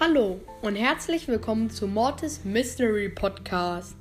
Hallo 0.00 0.40
und 0.62 0.76
herzlich 0.76 1.26
willkommen 1.26 1.70
zu 1.70 1.88
Mortis 1.88 2.44
Mystery 2.44 3.08
Podcast. 3.08 3.96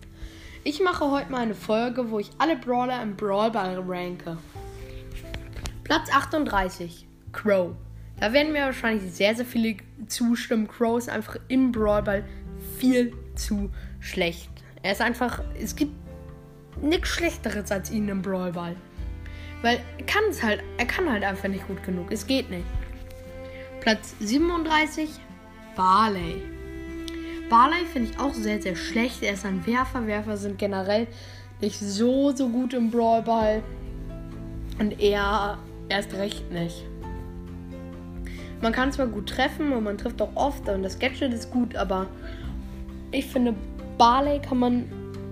Ich 0.63 0.79
mache 0.79 1.09
heute 1.09 1.31
mal 1.31 1.41
eine 1.41 1.55
Folge, 1.55 2.11
wo 2.11 2.19
ich 2.19 2.29
alle 2.37 2.55
Brawler 2.55 3.01
im 3.01 3.15
Brawl 3.15 3.49
Ball 3.49 3.79
ranke. 3.79 4.37
Platz 5.83 6.11
38, 6.13 7.07
Crow. 7.31 7.71
Da 8.19 8.31
werden 8.31 8.53
mir 8.53 8.65
wahrscheinlich 8.65 9.11
sehr, 9.11 9.33
sehr 9.33 9.45
viele 9.45 9.77
zustimmen. 10.07 10.67
Crow 10.67 10.99
ist 10.99 11.09
einfach 11.09 11.37
im 11.47 11.71
Brawl 11.71 12.03
Ball 12.03 12.23
viel 12.77 13.11
zu 13.33 13.71
schlecht. 13.99 14.51
Er 14.83 14.91
ist 14.91 15.01
einfach, 15.01 15.41
es 15.59 15.75
gibt 15.75 15.93
nichts 16.79 17.09
Schlechteres 17.09 17.71
als 17.71 17.89
ihn 17.89 18.07
im 18.07 18.21
Brawl 18.21 18.51
Ball. 18.51 18.75
Weil 19.63 19.79
er 19.97 20.05
kann 20.05 20.25
es 20.29 20.43
halt, 20.43 20.61
er 20.77 20.85
kann 20.85 21.11
halt 21.11 21.23
einfach 21.23 21.49
nicht 21.49 21.65
gut 21.65 21.81
genug. 21.81 22.11
Es 22.11 22.27
geht 22.27 22.51
nicht. 22.51 22.67
Platz 23.81 24.13
37, 24.19 25.09
Barley. 25.77 26.41
Barley 27.49 27.85
finde 27.85 28.09
ich 28.11 28.19
auch 28.19 28.33
sehr, 28.33 28.61
sehr 28.61 28.75
schlecht. 28.75 29.21
Er 29.21 29.33
ist 29.33 29.45
ein 29.45 29.65
Werfer. 29.65 30.05
Werfer 30.07 30.35
sind 30.35 30.57
generell 30.57 31.07
nicht 31.61 31.79
so, 31.79 32.35
so 32.35 32.49
gut 32.49 32.73
im 32.73 32.89
Brawlball. 32.89 33.61
Und 34.79 34.99
er 34.99 35.59
erst 35.87 36.13
recht 36.15 36.51
nicht. 36.51 36.83
Man 38.61 38.73
kann 38.73 38.91
zwar 38.91 39.05
gut 39.05 39.29
treffen 39.29 39.71
und 39.71 39.83
man 39.83 39.97
trifft 39.97 40.19
auch 40.19 40.35
oft 40.35 40.67
und 40.67 40.81
das 40.81 40.97
Gadget 40.97 41.31
ist 41.31 41.51
gut, 41.51 41.75
aber 41.75 42.07
ich 43.11 43.27
finde, 43.27 43.53
Barley 43.99 44.39
kann 44.39 44.57
man 44.57 44.85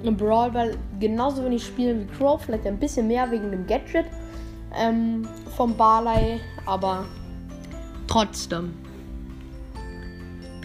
im 0.03 0.15
Brawlball 0.15 0.77
genauso 0.99 1.43
wenig 1.43 1.65
spielen 1.65 2.01
wie 2.01 2.17
Crow. 2.17 2.39
Vielleicht 2.39 2.67
ein 2.67 2.77
bisschen 2.77 3.07
mehr 3.07 3.29
wegen 3.31 3.49
dem 3.49 3.65
Gadget 3.65 4.05
ähm, 4.75 5.27
vom 5.57 5.75
Barley, 5.75 6.39
aber 6.67 7.05
trotzdem. 8.07 8.84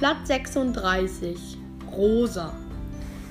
Platz 0.00 0.28
36. 0.28 1.58
Rosa. 1.94 2.54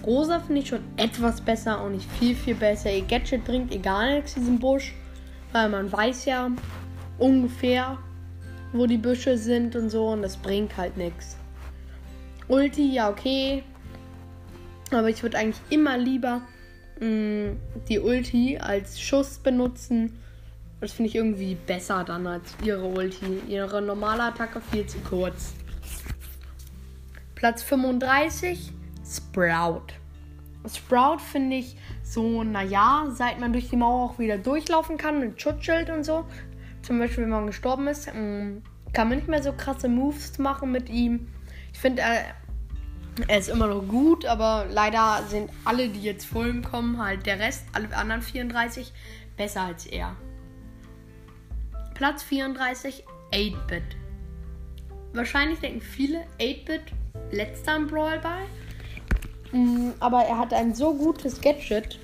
Rosa 0.05 0.39
finde 0.39 0.61
ich 0.61 0.67
schon 0.67 0.83
etwas 0.97 1.41
besser 1.41 1.83
und 1.83 1.93
nicht 1.93 2.07
viel, 2.19 2.35
viel 2.35 2.53
besser. 2.53 2.93
Ihr 2.93 3.01
Gadget 3.01 3.43
bringt 3.43 3.73
ihr 3.73 3.79
gar 3.79 4.05
nichts, 4.05 4.35
diesen 4.35 4.59
Busch. 4.59 4.93
Weil 5.51 5.69
man 5.69 5.91
weiß 5.91 6.25
ja 6.25 6.51
ungefähr, 7.17 7.97
wo 8.71 8.85
die 8.85 8.99
Büsche 8.99 9.35
sind 9.35 9.75
und 9.75 9.89
so. 9.89 10.09
Und 10.09 10.21
das 10.21 10.37
bringt 10.37 10.77
halt 10.77 10.95
nichts. 10.95 11.37
Ulti, 12.47 12.93
ja, 12.93 13.09
okay. 13.09 13.63
Aber 14.91 15.09
ich 15.09 15.23
würde 15.23 15.39
eigentlich 15.39 15.61
immer 15.71 15.97
lieber 15.97 16.43
mh, 16.99 17.07
mm, 17.07 17.57
die 17.89 17.97
Ulti 17.97 18.59
als 18.59 19.01
Schuss 19.01 19.39
benutzen. 19.39 20.19
Das 20.81 20.91
finde 20.91 21.09
ich 21.09 21.15
irgendwie 21.15 21.55
besser 21.55 22.03
dann 22.03 22.27
als 22.27 22.53
ihre 22.63 22.85
Ulti. 22.85 23.41
Ihre 23.47 23.81
normale 23.81 24.21
Attacke 24.21 24.61
viel 24.61 24.85
zu 24.85 24.99
kurz. 24.99 25.55
Platz 27.39 27.63
35, 27.63 28.73
Sprout. 29.09 29.93
Sprout 30.67 31.19
finde 31.19 31.55
ich 31.55 31.77
so, 32.03 32.43
naja, 32.43 33.05
seit 33.13 33.39
man 33.39 33.53
durch 33.53 33.69
die 33.69 33.77
Mauer 33.77 34.09
auch 34.09 34.19
wieder 34.19 34.37
durchlaufen 34.37 34.97
kann 34.97 35.21
mit 35.21 35.41
Schutzschild 35.41 35.89
und 35.89 36.03
so. 36.03 36.25
Zum 36.81 36.99
Beispiel, 36.99 37.23
wenn 37.23 37.29
man 37.29 37.47
gestorben 37.47 37.87
ist, 37.87 38.09
ähm, 38.13 38.61
kann 38.91 39.07
man 39.07 39.19
nicht 39.19 39.29
mehr 39.29 39.41
so 39.41 39.53
krasse 39.53 39.87
Moves 39.87 40.37
machen 40.37 40.73
mit 40.73 40.89
ihm. 40.89 41.29
Ich 41.71 41.79
finde, 41.79 42.01
er, 42.01 42.25
er 43.25 43.39
ist 43.39 43.47
immer 43.47 43.67
noch 43.67 43.87
gut, 43.87 44.25
aber 44.25 44.65
leider 44.69 45.23
sind 45.29 45.49
alle, 45.63 45.87
die 45.87 46.01
jetzt 46.01 46.25
vor 46.25 46.45
ihm 46.45 46.61
kommen, 46.61 47.01
halt 47.01 47.25
der 47.25 47.39
Rest, 47.39 47.63
alle 47.71 47.95
anderen 47.95 48.21
34, 48.21 48.91
besser 49.37 49.61
als 49.61 49.85
er. 49.85 50.13
Platz 51.93 52.21
34, 52.21 53.05
8-Bit. 53.31 53.95
Wahrscheinlich 55.13 55.59
denken 55.59 55.79
viele 55.79 56.25
8-Bit 56.37 56.98
letzter 57.31 57.75
im 57.75 57.87
Brawl 57.87 58.19
Ball. 58.19 58.45
Mm, 59.51 59.91
aber 59.99 60.23
er 60.23 60.37
hat 60.37 60.53
ein 60.53 60.73
so 60.73 60.93
gutes 60.93 61.41
Gadget, 61.41 61.99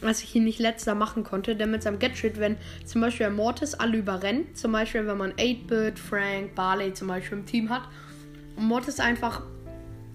dass 0.00 0.22
ich 0.22 0.34
ihn 0.34 0.44
nicht 0.44 0.58
letzter 0.58 0.94
machen 0.94 1.24
konnte. 1.24 1.56
Denn 1.56 1.70
mit 1.70 1.82
seinem 1.82 1.98
Gadget, 1.98 2.38
wenn 2.38 2.56
zum 2.84 3.00
Beispiel 3.00 3.30
Mortis 3.30 3.74
alle 3.74 3.98
überrennt, 3.98 4.56
zum 4.56 4.72
Beispiel 4.72 5.06
wenn 5.06 5.16
man 5.16 5.32
8-Bit, 5.32 5.98
Frank, 5.98 6.54
Barley 6.54 6.94
zum 6.94 7.08
Beispiel 7.08 7.38
im 7.38 7.46
Team 7.46 7.70
hat, 7.70 7.82
und 8.56 8.66
Mortis 8.66 9.00
einfach 9.00 9.42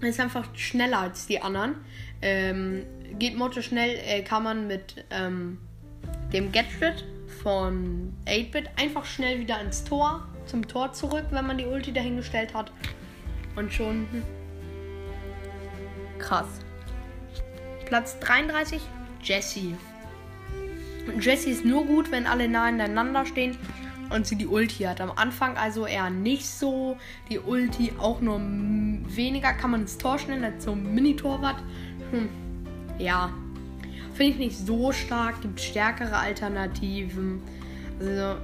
ist 0.02 0.20
einfach 0.20 0.46
schneller 0.56 1.00
als 1.00 1.28
die 1.28 1.42
anderen. 1.42 1.76
Ähm, 2.22 2.84
geht 3.20 3.38
Mortis 3.38 3.66
schnell, 3.66 3.98
äh, 4.06 4.22
kann 4.22 4.44
man 4.44 4.68
mit 4.68 5.06
ähm, 5.12 5.60
dem 6.34 6.52
Gadget 6.52 7.06
von 7.42 8.14
8-Bit 8.26 8.70
einfach 8.78 9.06
schnell 9.06 9.40
wieder 9.40 9.62
ins 9.62 9.84
Tor, 9.84 10.28
zum 10.46 10.68
Tor 10.68 10.94
zurück, 10.94 11.26
wenn 11.32 11.46
man 11.48 11.58
die 11.58 11.66
Ulti 11.66 11.94
dahingestellt 11.94 12.54
hat. 12.54 12.72
Und 13.56 13.72
schon 13.72 14.08
krass. 16.20 16.48
Platz 17.86 18.20
33, 18.20 18.82
Jessie. 19.22 19.76
Jessie 21.20 21.52
ist 21.52 21.66
nur 21.66 21.86
gut, 21.86 22.12
wenn 22.12 22.26
alle 22.26 22.48
nah 22.48 22.70
ineinander 22.70 23.26
stehen 23.26 23.58
und 24.10 24.26
sie 24.26 24.36
die 24.36 24.48
Ulti 24.48 24.84
hat. 24.84 25.02
Am 25.02 25.12
Anfang 25.12 25.58
also 25.58 25.86
eher 25.86 26.10
nicht 26.10 26.46
so. 26.46 26.98
Die 27.30 27.40
Ulti 27.40 27.94
auch 28.00 28.22
nur 28.22 28.40
weniger 28.40 29.54
kann 29.54 29.72
man 29.72 29.82
ins 29.82 29.98
Tor 29.98 30.18
stellen 30.20 30.44
als 30.44 30.64
so 30.64 30.72
ein 30.72 30.94
Mini-Torwart. 30.94 31.62
Hm. 32.12 32.30
Ja. 33.00 33.32
Finde 34.14 34.34
ich 34.34 34.40
nicht 34.40 34.58
so 34.58 34.92
stark. 34.92 35.42
Gibt 35.42 35.60
stärkere 35.60 36.18
Alternativen. 36.18 37.42
Also, 38.00 38.38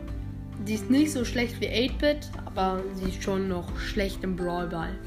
die 0.68 0.74
ist 0.74 0.90
nicht 0.90 1.12
so 1.12 1.26
schlecht 1.26 1.60
wie 1.62 1.68
8-Bit, 1.68 2.30
aber 2.46 2.82
sie 2.96 3.10
ist 3.10 3.24
schon 3.24 3.48
noch 3.48 3.78
schlecht 3.78 4.24
im 4.24 4.36
Brawlball. 4.36 4.98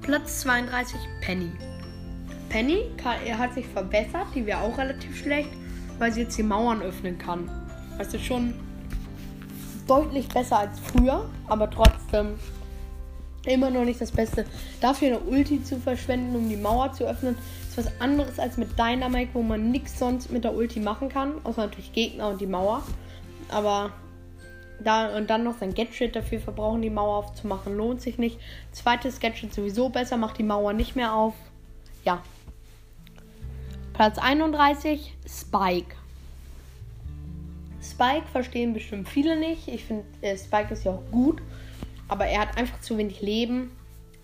Platz 0.00 0.40
32 0.40 0.98
Penny. 1.20 1.50
Penny 2.48 2.82
er 3.24 3.38
hat 3.38 3.54
sich 3.54 3.66
verbessert, 3.66 4.26
die 4.34 4.44
wäre 4.46 4.60
auch 4.60 4.76
relativ 4.76 5.16
schlecht, 5.16 5.50
weil 5.98 6.12
sie 6.12 6.22
jetzt 6.22 6.36
die 6.36 6.42
Mauern 6.42 6.82
öffnen 6.82 7.18
kann. 7.18 7.48
Ist 7.98 8.18
schon 8.24 8.54
deutlich 9.86 10.28
besser 10.28 10.58
als 10.60 10.78
früher, 10.80 11.28
aber 11.48 11.70
trotzdem 11.70 12.34
immer 13.46 13.70
noch 13.70 13.84
nicht 13.84 14.00
das 14.00 14.10
Beste. 14.10 14.44
Dafür 14.80 15.08
eine 15.08 15.20
Ulti 15.20 15.62
zu 15.62 15.78
verschwenden, 15.78 16.36
um 16.36 16.48
die 16.48 16.56
Mauer 16.56 16.92
zu 16.92 17.04
öffnen, 17.04 17.36
ist 17.68 17.78
was 17.78 18.00
anderes 18.00 18.38
als 18.38 18.56
mit 18.56 18.78
Dynamite, 18.78 19.30
wo 19.34 19.42
man 19.42 19.70
nichts 19.70 19.98
sonst 19.98 20.30
mit 20.30 20.44
der 20.44 20.54
Ulti 20.54 20.80
machen 20.80 21.08
kann, 21.08 21.34
außer 21.44 21.62
natürlich 21.62 21.92
Gegner 21.92 22.28
und 22.28 22.40
die 22.40 22.46
Mauer. 22.46 22.82
Aber 23.48 23.92
da, 24.84 25.16
und 25.16 25.30
dann 25.30 25.44
noch 25.44 25.58
sein 25.58 25.74
Gadget 25.74 26.16
dafür 26.16 26.40
verbrauchen, 26.40 26.82
die 26.82 26.90
Mauer 26.90 27.16
aufzumachen, 27.16 27.76
lohnt 27.76 28.00
sich 28.00 28.18
nicht. 28.18 28.38
Zweites 28.72 29.20
Gadget 29.20 29.52
sowieso 29.52 29.88
besser, 29.88 30.16
macht 30.16 30.38
die 30.38 30.42
Mauer 30.42 30.72
nicht 30.72 30.96
mehr 30.96 31.14
auf. 31.14 31.34
Ja. 32.04 32.22
Platz 33.92 34.18
31, 34.18 35.14
Spike. 35.28 35.94
Spike 37.82 38.26
verstehen 38.30 38.72
bestimmt 38.72 39.08
viele 39.08 39.38
nicht. 39.38 39.68
Ich 39.68 39.84
finde, 39.84 40.04
äh, 40.20 40.36
Spike 40.36 40.72
ist 40.72 40.84
ja 40.84 40.92
auch 40.92 41.02
gut, 41.10 41.42
aber 42.08 42.26
er 42.26 42.42
hat 42.42 42.56
einfach 42.56 42.80
zu 42.80 42.96
wenig 42.96 43.20
Leben 43.20 43.70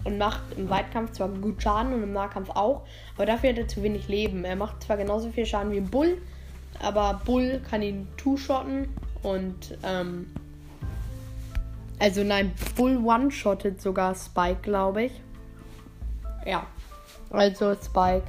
und 0.04 0.18
macht 0.18 0.40
im 0.56 0.70
Weitkampf 0.70 1.12
zwar 1.12 1.28
gut 1.28 1.62
Schaden 1.62 1.92
und 1.92 2.02
im 2.02 2.12
Nahkampf 2.12 2.50
auch, 2.50 2.82
aber 3.16 3.26
dafür 3.26 3.50
hat 3.50 3.58
er 3.58 3.68
zu 3.68 3.82
wenig 3.82 4.08
Leben. 4.08 4.44
Er 4.44 4.56
macht 4.56 4.82
zwar 4.82 4.96
genauso 4.96 5.30
viel 5.30 5.44
Schaden 5.44 5.72
wie 5.72 5.80
Bull, 5.80 6.22
aber 6.80 7.20
Bull 7.24 7.60
kann 7.68 7.82
ihn 7.82 8.06
two-shotten 8.16 8.88
und 9.22 9.76
ähm, 9.82 10.30
also 11.98 12.22
nein, 12.22 12.52
Bull 12.76 12.96
one-shottet 12.96 13.80
sogar 13.80 14.14
Spike, 14.14 14.60
glaube 14.62 15.04
ich. 15.04 15.12
Ja. 16.46 16.66
Also 17.30 17.74
Spike 17.74 18.24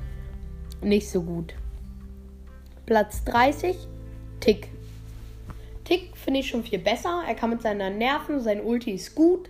nicht 0.82 1.10
so 1.10 1.22
gut. 1.22 1.54
Platz 2.86 3.24
30, 3.26 3.78
Tick. 4.40 4.70
Tick 5.84 6.18
finde 6.18 6.40
ich 6.40 6.50
schon 6.50 6.64
viel 6.64 6.80
besser. 6.80 7.24
Er 7.28 7.36
kann 7.36 7.52
mit 7.52 7.62
seinen 7.62 7.98
Nerven, 7.98 8.42
sein 8.42 8.62
Ulti 8.64 8.92
ist 8.92 9.16
gut. 9.16 9.50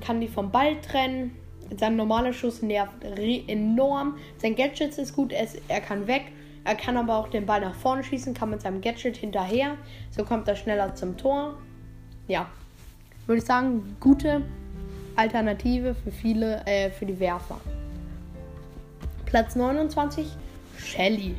Kann 0.00 0.20
die 0.20 0.28
vom 0.28 0.50
Ball 0.50 0.80
trennen. 0.80 1.36
Sein 1.78 1.96
normaler 1.96 2.32
Schuss 2.32 2.62
nervt 2.62 3.04
enorm. 3.04 4.16
Sein 4.38 4.56
Gadget 4.56 4.98
ist 4.98 5.14
gut, 5.14 5.32
er, 5.32 5.44
ist, 5.44 5.60
er 5.68 5.80
kann 5.80 6.06
weg. 6.06 6.32
Er 6.64 6.74
kann 6.74 6.96
aber 6.96 7.16
auch 7.16 7.28
den 7.28 7.46
Ball 7.46 7.60
nach 7.60 7.74
vorne 7.74 8.04
schießen, 8.04 8.34
kann 8.34 8.50
mit 8.50 8.60
seinem 8.60 8.80
Gadget 8.80 9.16
hinterher. 9.16 9.76
So 10.10 10.24
kommt 10.24 10.48
er 10.48 10.56
schneller 10.56 10.94
zum 10.94 11.16
Tor. 11.16 11.56
Ja, 12.28 12.48
würde 13.26 13.38
ich 13.38 13.44
sagen, 13.44 13.96
gute 14.00 14.42
Alternative 15.16 15.94
für 15.94 16.10
viele, 16.10 16.64
äh, 16.66 16.90
für 16.90 17.06
die 17.06 17.18
Werfer. 17.20 17.60
Platz 19.26 19.56
29, 19.56 20.26
Shelly. 20.78 21.34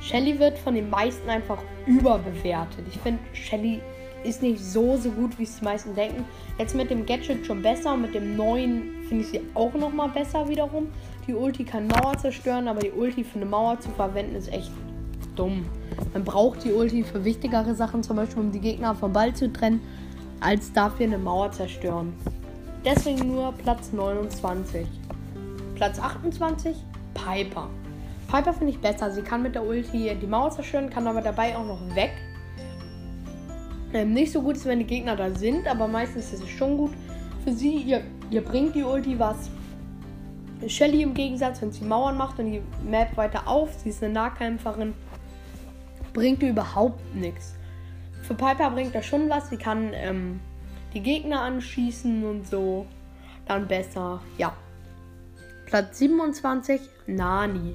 Shelly 0.00 0.38
wird 0.38 0.58
von 0.58 0.74
den 0.74 0.90
meisten 0.90 1.28
einfach 1.28 1.58
überbewertet. 1.86 2.84
Ich 2.90 2.98
finde, 2.98 3.20
Shelly 3.32 3.80
ist 4.24 4.42
nicht 4.42 4.62
so, 4.62 4.96
so 4.96 5.10
gut, 5.10 5.38
wie 5.38 5.44
es 5.44 5.58
die 5.58 5.64
meisten 5.64 5.94
denken. 5.94 6.24
Jetzt 6.58 6.74
mit 6.74 6.90
dem 6.90 7.06
Gadget 7.06 7.46
schon 7.46 7.62
besser 7.62 7.94
und 7.94 8.02
mit 8.02 8.14
dem 8.14 8.36
neuen 8.36 9.04
finde 9.08 9.24
ich 9.24 9.30
sie 9.30 9.40
auch 9.54 9.72
nochmal 9.74 10.08
besser 10.08 10.48
wiederum. 10.48 10.88
Die 11.26 11.34
Ulti 11.34 11.64
kann 11.64 11.86
Mauer 11.86 12.18
zerstören, 12.18 12.68
aber 12.68 12.80
die 12.80 12.90
Ulti 12.90 13.24
für 13.24 13.36
eine 13.36 13.46
Mauer 13.46 13.78
zu 13.80 13.90
verwenden 13.90 14.34
ist 14.34 14.52
echt 14.52 14.70
dumm. 15.36 15.64
Man 16.12 16.24
braucht 16.24 16.64
die 16.64 16.72
Ulti 16.72 17.04
für 17.04 17.24
wichtigere 17.24 17.74
Sachen, 17.74 18.02
zum 18.02 18.16
Beispiel 18.16 18.42
um 18.42 18.52
die 18.52 18.60
Gegner 18.60 18.94
vom 18.94 19.12
Ball 19.12 19.34
zu 19.34 19.52
trennen 19.52 19.80
als 20.40 20.72
dafür 20.72 21.06
eine 21.06 21.18
Mauer 21.18 21.50
zerstören. 21.52 22.12
deswegen 22.84 23.28
nur 23.28 23.52
Platz 23.52 23.92
29. 23.92 24.86
Platz 25.74 25.98
28, 25.98 26.76
Piper. 27.14 27.68
Piper 28.28 28.52
finde 28.52 28.72
ich 28.72 28.80
besser. 28.80 29.10
Sie 29.10 29.22
kann 29.22 29.42
mit 29.42 29.54
der 29.54 29.64
Ulti 29.64 30.14
die 30.20 30.26
Mauer 30.26 30.50
zerstören, 30.50 30.90
kann 30.90 31.06
aber 31.06 31.22
dabei 31.22 31.56
auch 31.56 31.66
noch 31.66 31.80
weg. 31.94 32.12
Ähm, 33.92 34.12
nicht 34.12 34.32
so 34.32 34.42
gut 34.42 34.56
ist, 34.56 34.66
wenn 34.66 34.80
die 34.80 34.84
Gegner 34.84 35.16
da 35.16 35.30
sind, 35.30 35.66
aber 35.66 35.88
meistens 35.88 36.32
ist 36.32 36.42
es 36.42 36.50
schon 36.50 36.76
gut 36.76 36.92
für 37.44 37.52
sie. 37.52 37.76
Ihr, 37.76 38.02
ihr 38.30 38.44
bringt 38.44 38.74
die 38.74 38.82
Ulti 38.82 39.18
was. 39.18 39.50
Shelly 40.66 41.02
im 41.02 41.14
Gegensatz, 41.14 41.62
wenn 41.62 41.72
sie 41.72 41.84
Mauern 41.84 42.16
macht 42.16 42.38
und 42.38 42.52
die 42.52 42.62
Map 42.84 43.16
weiter 43.16 43.46
auf, 43.46 43.72
sie 43.82 43.90
ist 43.90 44.02
eine 44.02 44.12
Nahkämpferin, 44.12 44.92
bringt 46.12 46.42
ihr 46.42 46.50
überhaupt 46.50 47.00
nichts. 47.14 47.54
Für 48.28 48.34
Piper 48.34 48.68
bringt 48.68 48.94
das 48.94 49.06
schon 49.06 49.30
was. 49.30 49.48
Sie 49.48 49.56
kann 49.56 49.92
ähm, 49.94 50.40
die 50.92 51.00
Gegner 51.00 51.40
anschießen 51.40 52.26
und 52.26 52.46
so. 52.46 52.84
Dann 53.46 53.66
besser. 53.66 54.20
Ja. 54.36 54.52
Platz 55.64 55.96
27, 55.98 56.78
Nani. 57.06 57.74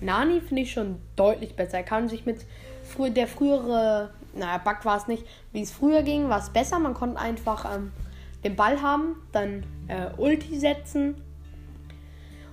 Nani 0.00 0.40
finde 0.40 0.62
ich 0.62 0.72
schon 0.72 0.96
deutlich 1.14 1.54
besser. 1.54 1.78
Er 1.78 1.84
kann 1.84 2.08
sich 2.08 2.26
mit 2.26 2.44
frü 2.82 3.10
der 3.10 3.28
frühere, 3.28 4.10
naja, 4.34 4.58
Bug 4.58 4.84
war 4.84 4.96
es 4.96 5.06
nicht, 5.06 5.24
wie 5.52 5.62
es 5.62 5.70
früher 5.70 6.02
ging, 6.02 6.28
war 6.28 6.40
es 6.40 6.50
besser. 6.50 6.80
Man 6.80 6.94
konnte 6.94 7.20
einfach 7.20 7.72
ähm, 7.72 7.92
den 8.42 8.56
Ball 8.56 8.82
haben, 8.82 9.14
dann 9.30 9.64
äh, 9.86 10.08
Ulti 10.16 10.58
setzen 10.58 11.14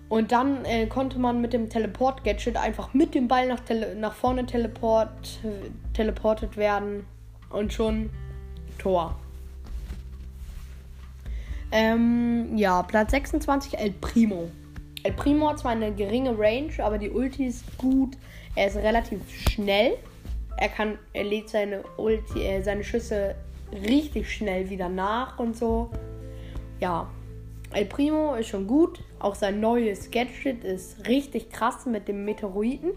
und 0.08 0.32
dann 0.32 0.66
äh, 0.66 0.86
konnte 0.86 1.18
man 1.18 1.42
mit 1.42 1.54
dem 1.54 1.68
Teleport-Gadget 1.68 2.58
einfach 2.58 2.94
mit 2.94 3.16
dem 3.16 3.28
Ball 3.28 3.48
nach, 3.48 3.62
tele 3.62 3.96
nach 3.96 4.14
vorne 4.14 4.46
teleport 4.46 5.40
teleportet 5.94 6.58
werden 6.58 7.08
und 7.54 7.72
schon 7.72 8.10
Tor. 8.78 9.16
Ähm, 11.72 12.56
ja, 12.56 12.84
Platz 12.84 13.12
26, 13.12 13.80
El 13.80 13.92
Primo. 13.92 14.50
El 15.04 15.14
Primo 15.14 15.50
hat 15.50 15.60
zwar 15.60 15.72
eine 15.72 15.92
geringe 15.92 16.38
Range, 16.38 16.72
aber 16.80 16.98
die 16.98 17.10
Ulti 17.10 17.48
ist 17.48 17.78
gut. 17.78 18.16
Er 18.56 18.68
ist 18.68 18.78
relativ 18.78 19.20
schnell. 19.30 19.98
Er 20.58 20.70
kann, 20.70 21.00
er 21.14 21.24
lädt 21.24 21.50
seine 21.50 21.84
Ulti, 21.98 22.44
äh, 22.44 22.62
seine 22.62 22.84
Schüsse 22.84 23.36
richtig 23.88 24.32
schnell 24.32 24.70
wieder 24.70 24.88
nach 24.88 25.40
und 25.40 25.58
so. 25.58 25.90
Ja, 26.80 27.10
El 27.72 27.86
Primo 27.86 28.36
ist 28.36 28.50
schon 28.50 28.68
gut. 28.68 29.00
Auch 29.20 29.36
sein 29.36 29.60
neues 29.60 30.12
Gadget 30.12 30.64
ist 30.64 31.08
richtig 31.08 31.50
krass 31.50 31.86
mit 31.86 32.08
dem 32.08 32.24
Meteoriten, 32.24 32.92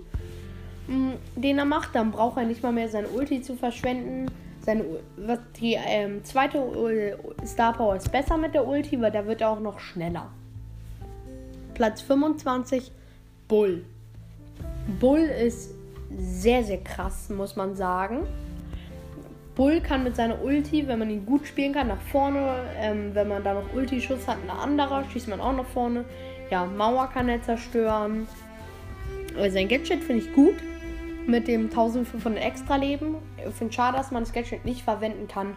mm, 0.87 1.13
den 1.37 1.59
er 1.59 1.65
macht. 1.65 1.95
Dann 1.95 2.11
braucht 2.11 2.37
er 2.37 2.45
nicht 2.45 2.63
mal 2.63 2.73
mehr 2.73 2.89
seine 2.89 3.09
Ulti 3.09 3.41
zu 3.41 3.57
verschwenden. 3.57 4.31
Seine, 4.67 4.85
die 5.61 5.75
ähm, 5.75 6.25
zweite 6.25 7.17
Star 7.47 7.73
Power 7.73 7.95
ist 7.95 8.11
besser 8.11 8.37
mit 8.37 8.53
der 8.53 8.67
Ulti, 8.67 9.01
weil 9.01 9.13
da 9.13 9.25
wird 9.25 9.41
er 9.41 9.51
auch 9.51 9.61
noch 9.61 9.79
schneller. 9.79 10.29
Platz 11.75 12.03
25, 12.03 12.91
Bull. 13.47 13.85
Bull 14.99 15.21
ist 15.21 15.71
sehr, 16.19 16.65
sehr 16.65 16.79
krass, 16.79 17.31
muss 17.31 17.55
man 17.55 17.77
sagen. 17.77 18.27
Bull 19.55 19.81
kann 19.81 20.03
mit 20.03 20.17
seiner 20.17 20.43
Ulti, 20.43 20.89
wenn 20.89 20.99
man 20.99 21.11
ihn 21.11 21.25
gut 21.25 21.47
spielen 21.47 21.73
kann, 21.73 21.87
nach 21.87 22.03
vorne. 22.11 22.65
Ähm, 22.77 23.15
wenn 23.15 23.29
man 23.29 23.45
da 23.45 23.55
noch 23.55 23.73
Ulti-Schuss 23.73 24.27
hat, 24.27 24.39
ein 24.43 24.51
anderer, 24.51 25.05
schießt 25.13 25.29
man 25.29 25.41
auch 25.41 25.55
nach 25.55 25.67
vorne. 25.67 26.05
Ja, 26.51 26.67
Mauer 26.67 27.09
kann 27.15 27.29
er 27.29 27.41
zerstören. 27.41 28.27
Aber 29.37 29.49
sein 29.49 29.69
Gadget 29.69 30.03
finde 30.03 30.25
ich 30.25 30.33
gut. 30.33 30.57
Mit 31.27 31.49
dem 31.49 31.65
1500 31.65 32.43
extra 32.43 32.77
Leben. 32.77 33.17
Ich 33.37 33.55
finde 33.55 33.73
schade, 33.73 33.97
dass 33.97 34.11
man 34.11 34.23
das 34.23 34.33
Gadget 34.33 34.65
nicht 34.65 34.83
verwenden 34.83 35.27
kann, 35.27 35.55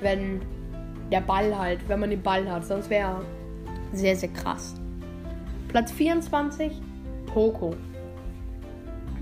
wenn 0.00 0.42
der 1.12 1.20
Ball 1.20 1.56
halt, 1.56 1.88
wenn 1.88 2.00
man 2.00 2.10
den 2.10 2.22
Ball 2.22 2.50
hat. 2.50 2.64
Sonst 2.64 2.90
wäre 2.90 3.24
sehr, 3.92 4.16
sehr 4.16 4.30
krass. 4.30 4.74
Platz 5.68 5.92
24, 5.92 6.72
Poco. 7.26 7.74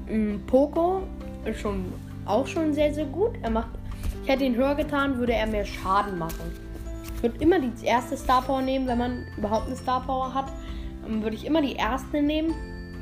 Mm, 0.08 0.36
Poco 0.46 1.02
ist 1.44 1.60
schon 1.60 1.92
auch 2.24 2.46
schon 2.46 2.72
sehr, 2.72 2.94
sehr 2.94 3.04
gut. 3.06 3.32
Er 3.42 3.50
macht 3.50 3.68
ich 4.24 4.30
hätte 4.30 4.44
ihn 4.44 4.56
höher 4.56 4.74
getan, 4.74 5.18
würde 5.18 5.34
er 5.34 5.46
mehr 5.46 5.66
Schaden 5.66 6.16
machen. 6.16 6.50
Ich 7.16 7.22
würde 7.22 7.36
immer 7.40 7.58
die 7.58 7.84
erste 7.84 8.16
Star 8.16 8.40
Power 8.40 8.62
nehmen, 8.62 8.86
wenn 8.86 8.96
man 8.96 9.26
überhaupt 9.36 9.66
eine 9.66 9.76
Star 9.76 10.00
Power 10.00 10.32
hat. 10.32 10.46
Würde 11.06 11.36
ich 11.36 11.44
immer 11.44 11.60
die 11.60 11.74
erste 11.74 12.22
nehmen. 12.22 12.54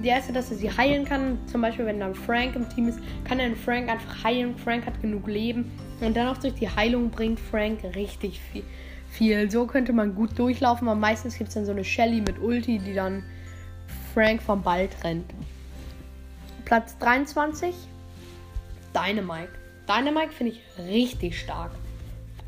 Die 0.02 0.08
erste, 0.08 0.32
dass 0.32 0.50
er 0.50 0.56
sie 0.56 0.70
heilen 0.70 1.04
kann. 1.04 1.38
Zum 1.46 1.60
Beispiel, 1.60 1.86
wenn 1.86 2.00
dann 2.00 2.14
Frank 2.14 2.56
im 2.56 2.68
Team 2.68 2.88
ist, 2.88 2.98
kann 3.24 3.38
er 3.38 3.48
den 3.48 3.56
Frank 3.56 3.88
einfach 3.88 4.24
heilen. 4.24 4.56
Frank 4.56 4.86
hat 4.86 5.00
genug 5.00 5.26
Leben. 5.26 5.70
Und 6.00 6.16
dann 6.16 6.28
auch 6.28 6.38
durch 6.38 6.54
die 6.54 6.68
Heilung 6.68 7.10
bringt 7.10 7.38
Frank 7.38 7.84
richtig 7.94 8.40
viel. 8.40 8.64
viel. 9.08 9.50
So 9.50 9.66
könnte 9.66 9.92
man 9.92 10.14
gut 10.14 10.38
durchlaufen, 10.38 10.88
aber 10.88 10.98
meistens 10.98 11.38
gibt 11.38 11.48
es 11.48 11.54
dann 11.54 11.64
so 11.64 11.72
eine 11.72 11.84
Shelly 11.84 12.20
mit 12.20 12.40
Ulti, 12.40 12.78
die 12.78 12.94
dann 12.94 13.22
Frank 14.12 14.42
vom 14.42 14.62
Ball 14.62 14.88
trennt. 14.88 15.32
Platz 16.64 16.96
23, 16.98 17.74
Dynamite. 18.94 19.50
Dynamite 19.88 20.32
finde 20.32 20.52
ich 20.52 20.62
richtig 20.78 21.38
stark. 21.38 21.70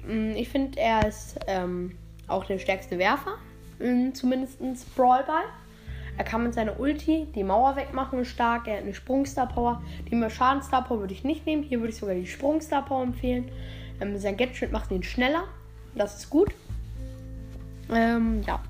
Mm, 0.06 0.30
ich 0.30 0.48
finde, 0.48 0.78
er 0.78 1.06
ist 1.06 1.38
ähm, 1.46 1.96
auch 2.26 2.44
der 2.44 2.58
stärkste 2.58 2.98
Werfer, 2.98 3.38
zumindest 4.12 4.60
Brawl 4.96 5.24
Ball. 5.24 5.44
Er 6.16 6.24
kann 6.24 6.44
mit 6.44 6.54
seiner 6.54 6.78
Ulti 6.78 7.26
die 7.34 7.42
Mauer 7.42 7.76
wegmachen, 7.76 8.24
stark. 8.24 8.68
Er 8.68 8.76
hat 8.76 8.82
eine 8.82 8.94
Sprungstar 8.94 9.48
Power. 9.48 9.82
Die 10.10 10.30
Schadensstar 10.30 10.84
Power 10.84 11.00
würde 11.00 11.14
ich 11.14 11.24
nicht 11.24 11.46
nehmen. 11.46 11.62
Hier 11.62 11.80
würde 11.80 11.92
ich 11.92 11.98
sogar 11.98 12.14
die 12.14 12.26
Sprungstar 12.26 12.84
Power 12.84 13.02
empfehlen. 13.02 13.50
Ähm, 14.00 14.16
sein 14.18 14.36
Gadget 14.36 14.72
macht 14.72 14.90
ihn 14.90 15.02
schneller. 15.02 15.44
Das 15.94 16.18
ist 16.18 16.30
gut. 16.30 16.50
Ähm, 17.90 18.42
ja. 18.46 18.62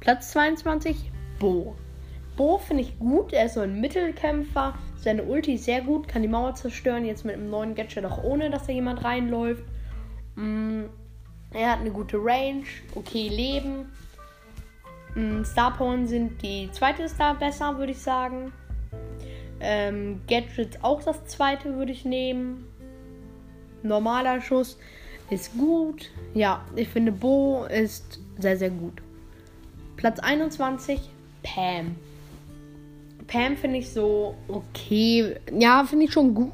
Platz 0.00 0.32
22, 0.32 1.10
Bo. 1.38 1.76
Bo 2.36 2.58
finde 2.58 2.82
ich 2.82 2.98
gut. 2.98 3.32
Er 3.32 3.46
ist 3.46 3.54
so 3.54 3.60
ein 3.60 3.80
Mittelkämpfer. 3.80 4.74
Seine 4.96 5.24
Ulti 5.24 5.54
ist 5.54 5.64
sehr 5.64 5.82
gut, 5.82 6.08
kann 6.08 6.22
die 6.22 6.28
Mauer 6.28 6.54
zerstören. 6.54 7.04
Jetzt 7.04 7.24
mit 7.24 7.34
einem 7.34 7.50
neuen 7.50 7.74
Gadget 7.74 8.04
auch 8.04 8.22
ohne, 8.22 8.50
dass 8.50 8.66
da 8.66 8.72
jemand 8.72 9.04
reinläuft. 9.04 9.64
Mm, 10.36 10.84
er 11.52 11.72
hat 11.72 11.80
eine 11.80 11.90
gute 11.90 12.16
Range, 12.18 12.64
okay 12.94 13.28
Leben. 13.28 13.92
Mm, 15.14 15.44
Star 15.44 15.76
Power 15.76 16.06
sind 16.06 16.40
die 16.42 16.70
zweite 16.72 17.08
Star 17.08 17.34
besser, 17.34 17.76
würde 17.78 17.92
ich 17.92 17.98
sagen. 17.98 18.52
Ähm, 19.60 20.20
Gadgets 20.28 20.82
auch 20.82 21.02
das 21.02 21.24
zweite 21.26 21.76
würde 21.76 21.92
ich 21.92 22.04
nehmen. 22.04 22.64
Normaler 23.82 24.40
Schuss 24.40 24.78
ist 25.30 25.56
gut. 25.56 26.10
Ja, 26.34 26.64
ich 26.76 26.88
finde 26.88 27.12
Bo 27.12 27.64
ist 27.64 28.20
sehr, 28.38 28.56
sehr 28.56 28.70
gut. 28.70 29.00
Platz 29.96 30.18
21, 30.18 31.00
Pam. 31.42 31.96
Pam 33.26 33.56
finde 33.56 33.78
ich 33.78 33.90
so 33.90 34.34
okay. 34.48 35.36
Ja, 35.52 35.84
finde 35.84 36.06
ich 36.06 36.12
schon 36.12 36.34
gut. 36.34 36.52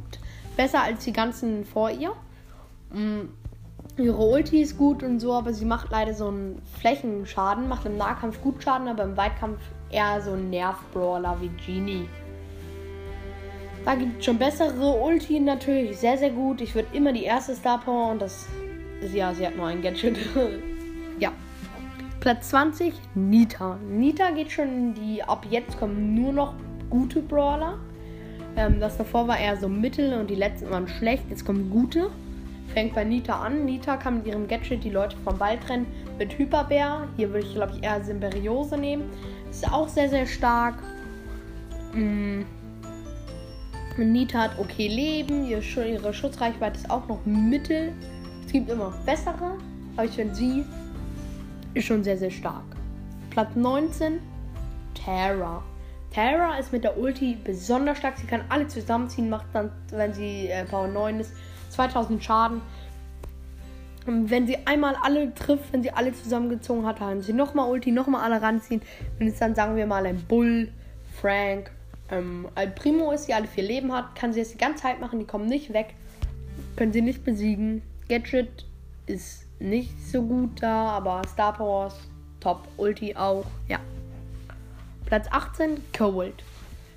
Besser 0.56 0.82
als 0.82 1.04
die 1.04 1.12
ganzen 1.12 1.64
vor 1.64 1.90
ihr. 1.90 2.12
Mhm. 2.92 3.30
Ihre 3.98 4.16
Ulti 4.16 4.62
ist 4.62 4.78
gut 4.78 5.02
und 5.02 5.18
so, 5.18 5.32
aber 5.32 5.52
sie 5.52 5.64
macht 5.64 5.90
leider 5.90 6.14
so 6.14 6.28
einen 6.28 6.62
Flächenschaden. 6.78 7.68
Macht 7.68 7.84
im 7.84 7.96
Nahkampf 7.96 8.40
gut 8.40 8.62
Schaden, 8.62 8.86
aber 8.86 9.02
im 9.02 9.16
Weitkampf 9.16 9.58
eher 9.90 10.20
so 10.20 10.32
einen 10.32 10.50
Nerv-Brawler 10.50 11.36
wie 11.40 11.50
Genie. 11.66 12.08
Da 13.84 13.96
gibt 13.96 14.20
es 14.20 14.24
schon 14.24 14.38
bessere 14.38 15.02
Ulti 15.02 15.40
natürlich. 15.40 15.98
Sehr, 15.98 16.16
sehr 16.16 16.30
gut. 16.30 16.60
Ich 16.60 16.74
würde 16.74 16.88
immer 16.92 17.12
die 17.12 17.24
erste 17.24 17.54
Star 17.54 17.80
Power 17.80 18.12
und 18.12 18.22
das 18.22 18.46
ist 19.00 19.14
ja, 19.14 19.34
sie 19.34 19.46
hat 19.46 19.56
nur 19.56 19.66
ein 19.66 19.82
Gadget. 19.82 20.16
ja. 21.18 21.32
Platz 22.20 22.50
20, 22.50 22.94
Nita. 23.14 23.78
Nita 23.88 24.30
geht 24.30 24.52
schon 24.52 24.68
in 24.68 24.94
die, 24.94 25.22
ab 25.22 25.46
jetzt 25.50 25.78
kommen 25.78 26.14
nur 26.14 26.32
noch 26.32 26.54
gute 26.90 27.20
Brawler. 27.20 27.78
Ähm, 28.56 28.78
das 28.78 28.96
davor 28.96 29.26
war 29.26 29.38
eher 29.38 29.56
so 29.56 29.68
mittel 29.68 30.14
und 30.20 30.28
die 30.28 30.34
letzten 30.34 30.70
waren 30.70 30.86
schlecht. 30.86 31.24
Jetzt 31.30 31.44
kommen 31.44 31.70
gute. 31.70 32.10
Fängt 32.74 32.94
bei 32.94 33.04
Nita 33.04 33.40
an. 33.40 33.64
Nita 33.64 33.96
kann 33.96 34.18
mit 34.18 34.26
ihrem 34.26 34.46
Gadget 34.46 34.84
die 34.84 34.90
Leute 34.90 35.16
vom 35.24 35.38
Ball 35.38 35.58
trennen 35.58 35.86
mit 36.18 36.36
Hyperbär. 36.38 37.08
Hier 37.16 37.30
würde 37.30 37.46
ich, 37.46 37.54
glaube 37.54 37.72
ich, 37.76 37.82
eher 37.82 38.02
Symberiose 38.04 38.76
nehmen. 38.76 39.10
Ist 39.50 39.70
auch 39.72 39.88
sehr, 39.88 40.08
sehr 40.08 40.26
stark. 40.26 40.74
Mm. 41.94 42.42
Nita 43.96 44.42
hat 44.42 44.58
okay 44.58 44.88
Leben. 44.88 45.46
Ihre 45.46 46.12
Schutzreichweite 46.12 46.78
ist 46.78 46.90
auch 46.90 47.08
noch 47.08 47.24
mittel. 47.24 47.92
Es 48.46 48.52
gibt 48.52 48.70
immer 48.70 48.92
bessere. 49.04 49.58
Aber 49.96 50.04
ich 50.04 50.12
finde 50.12 50.34
sie 50.34 50.64
ist 51.74 51.86
schon 51.86 52.04
sehr, 52.04 52.16
sehr 52.16 52.30
stark. 52.30 52.64
Platz 53.30 53.54
19, 53.54 54.20
Terra. 54.94 55.62
Terra 56.10 56.58
ist 56.58 56.72
mit 56.72 56.84
der 56.84 56.98
Ulti 56.98 57.36
besonders 57.44 57.98
stark. 57.98 58.18
Sie 58.18 58.26
kann 58.26 58.42
alle 58.48 58.66
zusammenziehen, 58.66 59.28
macht 59.28 59.46
dann, 59.52 59.70
wenn 59.90 60.12
sie 60.14 60.48
äh, 60.48 60.64
Power 60.64 60.88
9 60.88 61.20
ist, 61.20 61.32
2000 61.70 62.22
Schaden. 62.22 62.60
Und 64.06 64.30
wenn 64.30 64.46
sie 64.46 64.56
einmal 64.66 64.96
alle 65.02 65.34
trifft, 65.34 65.72
wenn 65.72 65.82
sie 65.82 65.90
alle 65.90 66.12
zusammengezogen 66.14 66.86
hat, 66.86 67.00
dann 67.00 67.20
sie 67.20 67.34
nochmal 67.34 67.70
Ulti, 67.70 67.92
nochmal 67.92 68.22
alle 68.22 68.40
ranziehen. 68.40 68.80
Wenn 69.18 69.28
es 69.28 69.38
dann, 69.38 69.54
sagen 69.54 69.76
wir 69.76 69.86
mal, 69.86 70.06
ein 70.06 70.22
Bull, 70.24 70.72
Frank, 71.20 71.70
ähm, 72.10 72.48
Al 72.54 72.68
Primo 72.68 73.12
ist, 73.12 73.26
die 73.26 73.34
alle 73.34 73.46
vier 73.46 73.64
Leben 73.64 73.92
hat, 73.92 74.14
kann 74.14 74.32
sie 74.32 74.40
das 74.40 74.52
die 74.52 74.58
ganze 74.58 74.84
Zeit 74.84 75.00
machen, 75.00 75.18
die 75.18 75.26
kommen 75.26 75.46
nicht 75.46 75.72
weg, 75.72 75.94
können 76.76 76.92
sie 76.92 77.02
nicht 77.02 77.24
besiegen. 77.24 77.82
Gadget 78.08 78.64
ist 79.06 79.46
nicht 79.60 79.92
so 80.10 80.22
gut 80.22 80.62
da, 80.62 80.90
aber 80.90 81.22
Star 81.28 81.52
Powers 81.52 81.94
top. 82.40 82.66
Ulti 82.76 83.14
auch, 83.16 83.44
ja. 83.68 83.78
Platz 85.04 85.26
18, 85.30 85.82
Cold. 85.96 86.42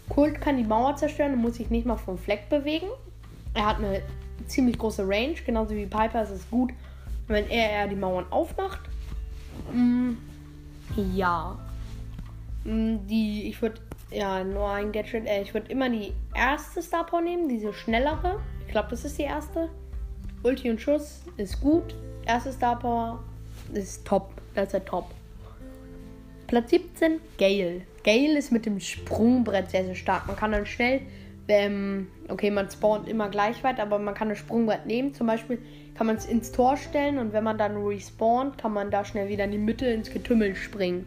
Cold 0.10 0.42
kann 0.42 0.58
die 0.58 0.64
Mauer 0.64 0.96
zerstören 0.96 1.34
und 1.34 1.42
muss 1.42 1.56
sich 1.56 1.70
nicht 1.70 1.86
mal 1.86 1.98
vom 1.98 2.18
Fleck 2.18 2.50
bewegen. 2.50 2.88
Er 3.54 3.68
hat 3.68 3.78
eine 3.78 4.02
ziemlich 4.48 4.78
große 4.78 5.08
Range, 5.08 5.36
genauso 5.46 5.76
wie 5.76 5.86
Piper. 5.86 6.22
Es 6.22 6.32
ist 6.32 6.50
gut, 6.50 6.72
wenn 7.28 7.50
er, 7.50 7.72
er 7.72 7.88
die 7.88 7.96
Mauern 7.96 8.26
aufmacht. 8.30 8.82
Mm, 9.72 10.14
ja. 11.14 11.58
Mm, 12.64 12.98
die, 13.08 13.48
ich 13.48 13.62
würde, 13.62 13.82
ja, 14.12 14.44
nur 14.44 14.70
ein 14.70 14.92
Gadget. 14.92 15.26
Äh, 15.26 15.42
ich 15.42 15.54
würde 15.54 15.72
immer 15.72 15.90
die 15.90 16.14
erste 16.36 16.82
Star 16.82 17.06
Power 17.06 17.22
nehmen, 17.22 17.50
diese 17.50 17.74
schnellere. 17.74 18.40
Ich 18.66 18.72
glaube, 18.72 18.90
das 18.90 19.06
ist 19.06 19.18
die 19.18 19.24
erste. 19.24 19.70
Ulti 20.44 20.70
und 20.70 20.82
Schuss 20.82 21.22
ist 21.38 21.62
gut. 21.62 21.96
Erste 22.26 22.52
Star 22.52 22.80
Power 22.80 23.24
ist 23.74 24.06
top. 24.06 24.32
Das 24.54 24.74
ist 24.74 24.86
Top. 24.86 25.06
Platz 26.48 26.72
17, 26.72 27.22
Gale. 27.38 27.82
Gale 28.04 28.38
ist 28.38 28.52
mit 28.52 28.66
dem 28.66 28.80
Sprungbrett 28.80 29.70
sehr, 29.72 29.86
sehr 29.86 29.96
stark. 29.96 30.28
Man 30.28 30.36
kann 30.36 30.52
dann 30.52 30.66
schnell, 30.66 31.02
ähm, 31.48 32.08
okay, 32.30 32.52
man 32.52 32.70
spawnt 32.70 33.08
immer 33.08 33.30
gleich 33.30 33.64
weit, 33.64 33.80
aber 33.80 34.00
man 34.00 34.14
kann 34.14 34.30
ein 34.30 34.36
Sprungbrett 34.36 34.86
nehmen. 34.86 35.14
Zum 35.14 35.28
Beispiel 35.28 35.60
kann 35.96 36.08
man 36.08 36.16
es 36.16 36.26
ins 36.26 36.52
Tor 36.52 36.78
stellen 36.78 37.18
und 37.18 37.34
wenn 37.34 37.44
man 37.44 37.58
dann 37.58 37.78
respawnt, 37.78 38.58
kann 38.58 38.74
man 38.74 38.92
da 38.92 39.04
schnell 39.04 39.28
wieder 39.30 39.46
in 39.46 39.52
die 39.52 39.58
Mitte 39.58 39.86
ins 39.88 40.12
Getümmel 40.12 40.56
springen. 40.56 41.06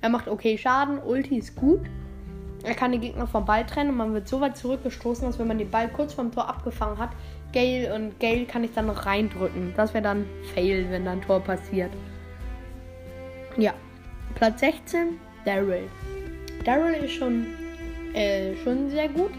Er 0.00 0.08
macht 0.08 0.28
okay 0.28 0.56
Schaden, 0.58 0.98
Ulti 0.98 1.38
ist 1.38 1.56
gut. 1.56 1.82
Er 2.62 2.74
kann 2.74 2.92
den 2.92 3.00
Gegner 3.00 3.26
vom 3.26 3.44
Ball 3.44 3.64
trennen 3.64 3.90
und 3.90 3.96
man 3.96 4.12
wird 4.12 4.28
so 4.28 4.40
weit 4.40 4.56
zurückgestoßen, 4.56 5.26
dass 5.26 5.38
wenn 5.38 5.48
man 5.48 5.58
den 5.58 5.70
Ball 5.70 5.88
kurz 5.88 6.12
vom 6.12 6.30
Tor 6.32 6.48
abgefangen 6.48 6.98
hat, 6.98 7.10
Gale 7.52 7.94
und 7.94 8.20
Gale 8.20 8.44
kann 8.44 8.64
ich 8.64 8.72
dann 8.72 8.86
noch 8.86 9.06
reindrücken. 9.06 9.72
Das 9.76 9.94
wäre 9.94 10.04
dann 10.04 10.26
Fail, 10.54 10.86
wenn 10.90 11.04
dann 11.04 11.22
Tor 11.22 11.40
passiert. 11.40 11.90
Ja. 13.56 13.72
Platz 14.34 14.60
16, 14.60 15.18
Daryl. 15.44 15.88
Daryl 16.64 17.04
ist 17.04 17.12
schon, 17.12 17.46
äh, 18.14 18.54
schon 18.62 18.90
sehr 18.90 19.08
gut. 19.08 19.32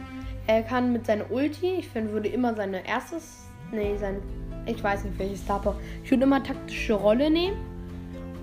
Er 0.51 0.63
kann 0.63 0.91
mit 0.91 1.05
seiner 1.05 1.31
Ulti, 1.31 1.75
ich 1.79 1.87
finde, 1.87 2.11
würde 2.11 2.27
immer 2.27 2.53
seine 2.53 2.85
erstes, 2.85 3.45
nee, 3.71 3.95
sein, 3.97 4.17
ich 4.65 4.83
weiß 4.83 5.05
nicht 5.05 5.17
welches 5.17 5.39
Star 5.39 5.77
Ich 6.03 6.11
würde 6.11 6.23
immer 6.23 6.43
taktische 6.43 6.93
Rolle 6.93 7.29
nehmen. 7.29 7.55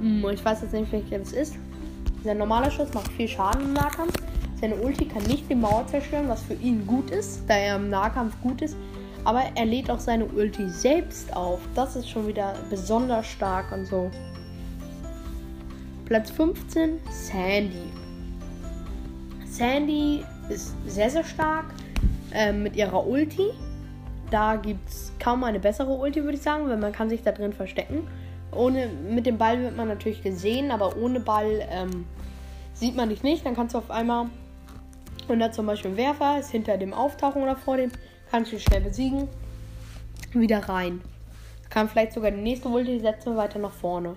Hm, 0.00 0.27
ich 0.33 0.43
weiß 0.43 0.62
jetzt 0.62 0.73
nicht, 0.73 0.91
welches 0.91 1.35
ist. 1.35 1.57
Sein 2.25 2.38
normaler 2.38 2.71
Schuss 2.71 2.95
macht 2.95 3.12
viel 3.12 3.29
Schaden 3.29 3.61
im 3.61 3.73
Nahkampf. 3.75 4.15
Seine 4.59 4.77
Ulti 4.77 5.05
kann 5.05 5.23
nicht 5.25 5.50
die 5.50 5.55
Mauer 5.55 5.87
zerstören, 5.87 6.29
was 6.29 6.43
für 6.45 6.55
ihn 6.55 6.87
gut 6.87 7.11
ist, 7.11 7.43
da 7.47 7.59
er 7.59 7.77
im 7.77 7.91
Nahkampf 7.91 8.41
gut 8.41 8.62
ist. 8.62 8.79
Aber 9.25 9.43
er 9.55 9.67
lädt 9.67 9.91
auch 9.91 10.00
seine 10.00 10.25
Ulti 10.25 10.67
selbst 10.71 11.37
auf. 11.37 11.61
Das 11.75 11.95
ist 11.95 12.09
schon 12.09 12.27
wieder 12.27 12.55
besonders 12.71 13.27
stark 13.27 13.71
und 13.71 13.85
so. 13.85 14.11
Platz 16.07 16.31
15, 16.31 17.00
Sandy. 17.11 17.93
Sandy 19.45 20.25
ist 20.49 20.75
sehr, 20.87 21.11
sehr 21.11 21.25
stark 21.25 21.67
äh, 22.33 22.52
mit 22.52 22.76
ihrer 22.76 23.07
Ulti. 23.07 23.50
Da 24.31 24.57
gibt 24.57 24.88
es 24.88 25.12
kaum 25.19 25.45
eine 25.45 25.59
bessere 25.59 25.90
Ulti, 25.90 26.23
würde 26.23 26.37
ich 26.37 26.43
sagen, 26.43 26.69
weil 26.69 26.76
man 26.76 26.93
kann 26.93 27.09
sich 27.09 27.23
da 27.23 27.33
drin 27.33 27.52
verstecken. 27.52 28.07
Ohne, 28.52 28.88
mit 28.88 29.26
dem 29.26 29.38
Ball 29.38 29.61
wird 29.61 29.76
man 29.76 29.88
natürlich 29.88 30.23
gesehen, 30.23 30.71
aber 30.71 30.97
ohne 30.97 31.21
Ball 31.21 31.67
ähm, 31.71 32.05
sieht 32.75 32.97
man 32.97 33.09
dich 33.09 33.23
nicht. 33.23 33.45
Dann 33.47 33.55
kannst 33.55 33.75
du 33.75 33.78
auf 33.78 33.90
einmal, 33.90 34.26
wenn 35.26 35.38
da 35.38 35.50
zum 35.50 35.67
Beispiel 35.67 35.93
ein 35.93 35.97
Werfer 35.97 36.38
ist, 36.38 36.50
hinter 36.50 36.76
dem 36.76 36.93
auftauchen 36.93 37.43
oder 37.43 37.57
vor 37.57 37.76
dem, 37.76 37.90
kannst 38.31 38.52
du 38.52 38.59
schnell 38.59 38.81
besiegen. 38.81 39.28
Wieder 40.33 40.69
rein. 40.69 41.00
Kann 41.71 41.88
vielleicht 41.88 42.12
sogar 42.12 42.31
die 42.31 42.40
nächste 42.40 42.69
Ulti 42.69 43.00
setzen, 43.00 43.37
weiter 43.37 43.59
nach 43.59 43.73
vorne. 43.73 44.14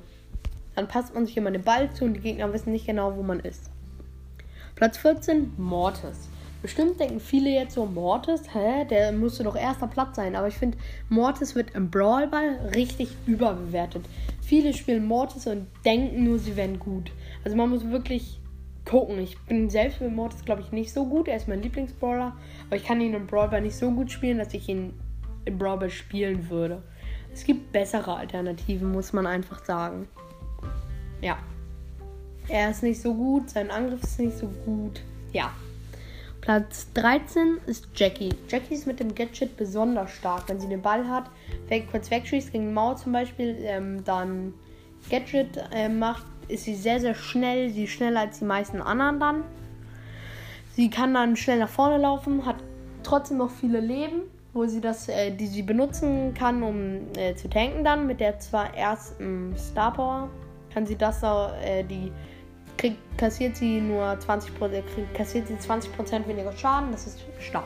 Dann 0.75 0.87
passt 0.87 1.13
man 1.13 1.25
sich 1.25 1.35
immer 1.35 1.51
den 1.51 1.63
Ball 1.63 1.91
zu 1.93 2.05
und 2.05 2.13
die 2.13 2.21
Gegner 2.21 2.51
wissen 2.53 2.71
nicht 2.71 2.85
genau, 2.85 3.15
wo 3.15 3.23
man 3.23 3.39
ist. 3.39 3.69
Platz 4.75 4.97
14, 4.97 5.53
Mortis. 5.57 6.30
Bestimmt 6.61 6.99
denken 6.99 7.19
viele 7.19 7.49
jetzt 7.49 7.73
so, 7.73 7.85
Mortis, 7.85 8.53
hä, 8.53 8.85
der 8.85 9.11
müsste 9.11 9.43
doch 9.43 9.55
erster 9.55 9.87
Platz 9.87 10.15
sein. 10.15 10.35
Aber 10.35 10.47
ich 10.47 10.53
finde, 10.55 10.77
Mortis 11.09 11.55
wird 11.55 11.73
im 11.73 11.89
Brawlball 11.89 12.71
richtig 12.75 13.09
überbewertet. 13.25 14.05
Viele 14.41 14.73
spielen 14.73 15.05
Mortis 15.05 15.47
und 15.47 15.67
denken 15.85 16.23
nur, 16.23 16.37
sie 16.37 16.55
wären 16.55 16.77
gut. 16.77 17.11
Also 17.43 17.57
man 17.57 17.69
muss 17.69 17.89
wirklich 17.89 18.39
gucken. 18.85 19.19
Ich 19.19 19.39
bin 19.45 19.69
selbst 19.69 20.01
mit 20.01 20.13
Mortis, 20.13 20.45
glaube 20.45 20.61
ich, 20.61 20.71
nicht 20.71 20.93
so 20.93 21.05
gut. 21.05 21.27
Er 21.27 21.37
ist 21.37 21.47
mein 21.47 21.63
Lieblingsbrawler. 21.63 22.35
Aber 22.67 22.75
ich 22.75 22.83
kann 22.83 23.01
ihn 23.01 23.15
im 23.15 23.25
Brawlball 23.25 23.61
nicht 23.61 23.75
so 23.75 23.89
gut 23.89 24.11
spielen, 24.11 24.37
dass 24.37 24.53
ich 24.53 24.69
ihn 24.69 24.93
im 25.45 25.57
Brawlball 25.57 25.89
spielen 25.89 26.49
würde. 26.49 26.83
Es 27.33 27.43
gibt 27.43 27.71
bessere 27.71 28.15
Alternativen, 28.15 28.91
muss 28.91 29.13
man 29.13 29.25
einfach 29.25 29.63
sagen. 29.65 30.07
Ja. 31.21 31.37
Er 32.47 32.69
ist 32.69 32.83
nicht 32.83 33.01
so 33.01 33.13
gut, 33.13 33.49
sein 33.49 33.71
Angriff 33.71 34.03
ist 34.03 34.19
nicht 34.19 34.37
so 34.37 34.47
gut. 34.65 35.01
Ja. 35.31 35.51
Platz 36.41 36.91
13 36.95 37.59
ist 37.67 37.87
Jackie. 37.95 38.33
Jackie 38.49 38.73
ist 38.73 38.87
mit 38.87 38.99
dem 38.99 39.13
Gadget 39.13 39.55
besonders 39.57 40.11
stark. 40.11 40.49
Wenn 40.49 40.59
sie 40.59 40.67
den 40.67 40.81
Ball 40.81 41.07
hat, 41.07 41.29
weg, 41.67 41.87
kurz 41.91 42.09
wegschießt 42.09 42.51
gegen 42.51 42.73
Mauer 42.73 42.95
zum 42.95 43.11
Beispiel, 43.11 43.55
ähm, 43.61 44.03
dann 44.03 44.55
Gadget 45.09 45.63
äh, 45.71 45.87
macht, 45.87 46.25
ist 46.47 46.63
sie 46.63 46.75
sehr, 46.75 46.99
sehr 46.99 47.13
schnell. 47.13 47.69
Sie 47.69 47.83
ist 47.83 47.91
schneller 47.91 48.21
als 48.21 48.39
die 48.39 48.45
meisten 48.45 48.81
anderen 48.81 49.19
dann. 49.19 49.43
Sie 50.75 50.89
kann 50.89 51.13
dann 51.13 51.35
schnell 51.35 51.59
nach 51.59 51.69
vorne 51.69 51.97
laufen, 51.97 52.45
hat 52.45 52.57
trotzdem 53.03 53.37
noch 53.37 53.51
viele 53.51 53.79
Leben, 53.79 54.21
wo 54.53 54.65
sie 54.65 54.81
das, 54.81 55.09
äh, 55.09 55.31
die 55.31 55.47
sie 55.47 55.61
benutzen 55.61 56.33
kann, 56.33 56.63
um 56.63 57.07
äh, 57.17 57.35
zu 57.35 57.49
tanken 57.49 57.83
dann 57.83 58.07
mit 58.07 58.19
der 58.19 58.39
zwar 58.39 58.75
ersten 58.75 59.55
Star 59.57 59.93
Power 59.93 60.29
kann 60.73 60.85
sie 60.85 60.95
das 60.95 61.21
äh, 61.23 61.83
die 61.83 62.11
kriegt, 62.81 62.97
kassiert 63.17 63.55
sie 63.55 63.79
nur 63.79 64.19
20 64.19 64.59
kriegt, 64.59 65.13
kassiert 65.13 65.47
sie 65.47 65.53
20% 65.53 66.27
weniger 66.27 66.51
Schaden. 66.57 66.91
Das 66.91 67.07
ist 67.07 67.19
stark. 67.39 67.65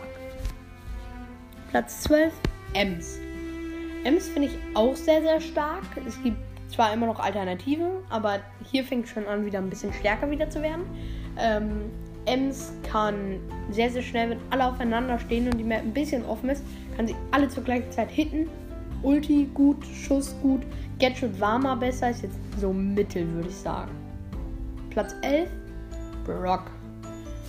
Platz 1.72 2.02
12 2.02 2.34
Ems. 2.74 3.20
Ems 4.04 4.28
finde 4.28 4.50
ich 4.50 4.58
auch 4.76 4.96
sehr 4.96 5.22
sehr 5.22 5.42
stark. 5.42 5.84
Es 6.06 6.22
gibt 6.22 6.38
zwar 6.70 6.94
immer 6.94 7.08
noch 7.08 7.20
Alternativen, 7.20 7.92
aber 8.10 8.40
hier 8.70 8.84
fängt 8.84 9.08
schon 9.08 9.26
an 9.26 9.46
wieder 9.46 9.60
ein 9.60 9.70
bisschen 9.70 9.94
stärker 9.94 10.30
wieder 10.30 10.50
zu 10.50 10.62
werden. 10.62 10.84
Ähm, 11.40 11.92
Ems 12.26 12.74
kann 12.90 13.40
sehr, 13.72 13.90
sehr 13.90 14.02
schnell, 14.02 14.32
wenn 14.32 14.40
alle 14.50 14.66
aufeinander 14.66 15.20
stehen 15.20 15.46
und 15.48 15.58
die 15.58 15.64
Map 15.64 15.82
ein 15.82 15.94
bisschen 15.94 16.26
offen 16.26 16.50
ist, 16.50 16.64
kann 16.98 17.08
sie 17.08 17.16
alle 17.32 17.48
zur 17.50 17.64
gleichen 17.64 17.92
Zeit 17.92 18.10
hitten. 18.10 18.50
Ulti 19.04 19.48
gut, 19.54 19.86
Schuss 19.86 20.36
gut, 20.42 20.62
Gadget 21.00 21.40
war 21.40 21.60
mal 21.60 21.76
besser, 21.76 22.10
ist 22.10 22.24
jetzt 22.24 22.38
so 22.60 22.74
mittel, 22.74 23.32
würde 23.34 23.50
ich 23.50 23.56
sagen. 23.56 24.05
Platz 24.96 25.14
11, 25.24 25.50
Brock. 26.26 26.72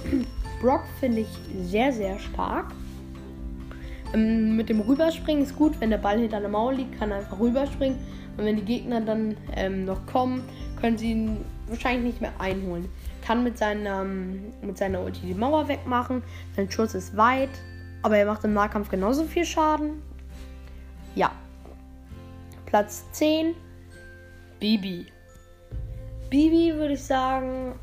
Brock 0.61 0.83
finde 0.99 1.21
ich 1.21 1.29
sehr, 1.63 1.93
sehr 1.93 2.19
stark. 2.19 2.73
Ähm, 4.13 4.57
mit 4.57 4.69
dem 4.69 4.81
Rüberspringen 4.81 5.45
ist 5.45 5.55
gut, 5.55 5.81
wenn 5.81 5.91
der 5.91 5.99
Ball 5.99 6.19
hinter 6.19 6.41
der 6.41 6.49
Mauer 6.49 6.73
liegt, 6.73 6.99
kann 6.99 7.13
er 7.13 7.19
einfach 7.19 7.39
rüberspringen. 7.39 7.99
Und 8.37 8.47
wenn 8.47 8.57
die 8.57 8.65
Gegner 8.65 9.01
dann 9.01 9.37
ähm, 9.55 9.85
noch 9.85 10.05
kommen, 10.07 10.43
können 10.81 10.99
sie 10.99 11.13
ihn 11.13 11.45
wahrscheinlich 11.69 12.15
nicht 12.15 12.21
mehr 12.21 12.33
einholen. 12.41 12.89
Kann 13.23 13.45
mit, 13.45 13.59
seiner, 13.59 14.03
mit 14.03 14.77
seiner 14.77 15.03
Ulti 15.03 15.21
die 15.21 15.35
Mauer 15.35 15.69
wegmachen. 15.69 16.25
Sein 16.57 16.69
Schuss 16.69 16.97
ist 16.97 17.17
weit, 17.17 17.51
aber 18.03 18.19
er 18.19 18.27
macht 18.27 18.43
im 18.43 18.55
Nahkampf 18.55 18.89
genauso 18.89 19.23
viel 19.23 19.45
Schaden. 19.45 20.03
Ja, 21.15 21.31
Platz 22.67 23.05
10 23.13 23.55
Bibi. 24.59 25.07
Bibi 26.31 26.75
würde 26.75 26.95
ich 26.95 27.05
sagen, 27.05 27.79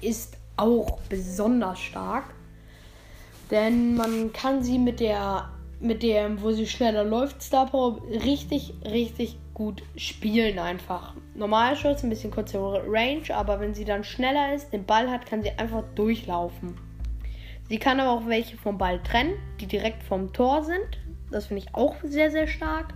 ist 0.00 0.36
auch 0.56 0.98
besonders 1.08 1.78
stark. 1.78 2.24
Denn 3.50 3.96
man 3.96 4.32
kann 4.32 4.62
sie 4.62 4.78
mit 4.78 5.00
der, 5.00 5.50
mit 5.80 6.02
der, 6.02 6.40
wo 6.42 6.52
sie 6.52 6.66
schneller 6.66 7.04
läuft, 7.04 7.42
Star 7.42 7.66
Power 7.66 8.00
richtig, 8.08 8.74
richtig 8.84 9.36
gut 9.54 9.82
spielen 9.96 10.58
einfach. 10.58 11.14
Normal 11.34 11.76
Schuss, 11.76 12.02
ein 12.02 12.10
bisschen 12.10 12.30
kürzere 12.30 12.82
Range, 12.86 13.34
aber 13.34 13.60
wenn 13.60 13.74
sie 13.74 13.84
dann 13.84 14.04
schneller 14.04 14.54
ist, 14.54 14.72
den 14.72 14.86
Ball 14.86 15.10
hat, 15.10 15.26
kann 15.26 15.42
sie 15.42 15.50
einfach 15.50 15.84
durchlaufen. 15.94 16.74
Sie 17.68 17.78
kann 17.78 18.00
aber 18.00 18.10
auch 18.10 18.26
welche 18.26 18.56
vom 18.56 18.78
Ball 18.78 19.02
trennen, 19.02 19.34
die 19.60 19.66
direkt 19.66 20.02
vom 20.02 20.32
Tor 20.32 20.64
sind. 20.64 20.98
Das 21.30 21.46
finde 21.46 21.62
ich 21.62 21.74
auch 21.74 21.96
sehr, 22.02 22.30
sehr 22.30 22.46
stark. 22.46 22.94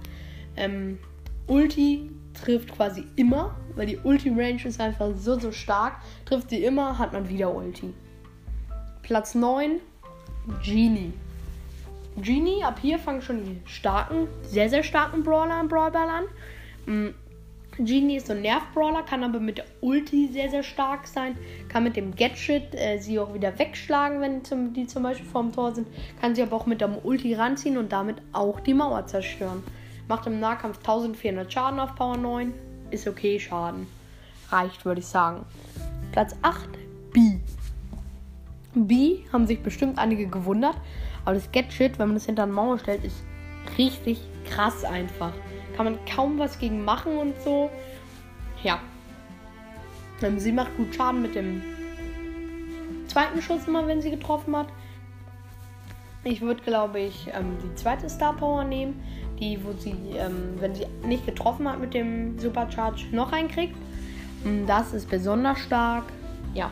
Ähm, 0.57 0.99
Ulti 1.47 2.11
trifft 2.37 2.73
quasi 2.75 3.05
immer, 3.17 3.57
weil 3.75 3.87
die 3.87 3.99
Ulti-Range 3.99 4.65
ist 4.65 4.81
einfach 4.81 5.11
so, 5.17 5.39
so 5.39 5.53
stark. 5.53 5.97
Trifft 6.25 6.51
sie 6.51 6.65
immer, 6.65 6.99
hat 6.99 7.13
man 7.13 7.29
wieder 7.29 7.55
Ulti. 7.55 7.95
Platz 9.03 9.35
9, 9.35 9.81
Genie. 10.65 11.13
Genie, 12.17 12.65
ab 12.65 12.79
hier 12.81 12.99
fangen 12.99 13.21
schon 13.21 13.45
die 13.45 13.61
starken, 13.67 14.29
sehr, 14.43 14.71
sehr 14.71 14.83
starken 14.83 15.23
Brawler 15.23 15.61
im 15.61 15.69
Brawlball 15.69 16.09
an. 16.09 16.25
Mm, 16.87 17.15
Genie 17.79 18.17
ist 18.17 18.29
so 18.29 18.33
ein 18.33 18.41
Nerv-Brawler, 18.41 19.03
kann 19.03 19.23
aber 19.23 19.39
mit 19.39 19.59
der 19.59 19.67
Ulti 19.83 20.29
sehr, 20.33 20.49
sehr 20.49 20.63
stark 20.63 21.07
sein. 21.07 21.37
Kann 21.69 21.85
mit 21.85 21.97
dem 21.97 22.17
Gadget 22.17 22.75
äh, 22.75 22.99
sie 22.99 23.19
auch 23.19 23.35
wieder 23.35 23.59
wegschlagen, 23.59 24.23
wenn 24.23 24.45
zum, 24.45 24.73
die 24.73 24.87
zum 24.87 25.03
Beispiel 25.03 25.27
vorm 25.27 25.53
Tor 25.53 25.75
sind. 25.75 25.87
Kann 26.21 26.35
sie 26.35 26.43
aber 26.43 26.57
auch 26.57 26.65
mit 26.65 26.81
der 26.81 27.05
Ulti 27.05 27.35
ranziehen 27.35 27.77
und 27.77 27.93
damit 27.93 28.17
auch 28.33 28.61
die 28.61 28.73
Mauer 28.73 29.07
zerstören. 29.07 29.63
Macht 30.09 30.27
im 30.27 30.39
Nahkampf 30.41 30.79
1400 30.79 31.53
Schaden 31.53 31.81
auf 31.81 31.95
Power 31.95 32.17
9. 32.17 32.53
Ist 32.91 33.09
okay 33.09 33.41
Schaden. 33.41 33.87
Reicht, 34.51 34.85
würde 34.85 35.01
ich 35.01 35.07
sagen. 35.07 35.45
Platz 36.13 36.37
8, 36.43 36.69
B. 37.13 37.39
B 38.75 39.19
haben 39.33 39.47
sich 39.47 39.63
bestimmt 39.63 39.99
einige 39.99 40.27
gewundert. 40.27 40.77
Aber 41.25 41.35
das 41.35 41.51
Gadget, 41.51 41.99
wenn 41.99 42.09
man 42.09 42.17
das 42.17 42.27
hinter 42.27 42.45
eine 42.45 42.53
Mauer 42.53 42.79
stellt, 42.79 43.05
ist 43.05 43.25
richtig 43.77 44.21
krass 44.49 44.85
einfach. 44.85 45.33
Kann 45.77 45.87
man 45.87 45.99
kaum 46.07 46.39
was 46.39 46.59
gegen 46.59 46.85
machen 46.85 47.17
und 47.19 47.35
so. 47.43 47.69
Ja. 48.63 48.79
Ähm, 50.23 50.39
sie 50.39 50.53
macht 50.53 50.77
gut 50.77 50.95
Schaden 50.95 51.23
mit 51.23 51.35
dem 51.35 51.63
zweiten 53.09 53.43
Schuss 53.43 53.67
immer, 53.67 53.87
wenn 53.87 54.01
sie 54.01 54.11
getroffen 54.11 54.57
hat. 54.57 54.69
Ich 56.23 56.41
würde, 56.41 56.63
glaube 56.63 57.01
ich, 57.01 57.29
ähm, 57.35 57.57
die 57.63 57.75
zweite 57.75 58.09
Star 58.09 58.35
Power 58.35 58.65
nehmen. 58.65 59.03
Die, 59.39 59.59
wo 59.63 59.73
sie, 59.79 59.95
ähm, 60.17 60.55
wenn 60.61 60.75
sie 60.75 60.87
nicht 61.05 61.27
getroffen 61.27 61.69
hat 61.69 61.81
mit 61.81 61.95
dem 61.95 62.39
Supercharge, 62.39 63.05
noch 63.13 63.33
reinkriegt. 63.33 63.77
Mm, 64.45 64.67
das 64.67 64.93
ist 64.93 65.11
besonders 65.11 65.59
stark. 65.59 66.05
Ja. 66.55 66.71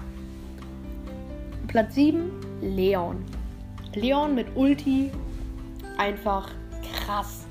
Platz 1.68 1.94
7, 1.94 2.30
Leon. 2.62 3.24
Leon 3.94 4.34
mit 4.34 4.46
Ulti. 4.54 5.10
Einfach 5.98 6.48
krass. 7.04 7.46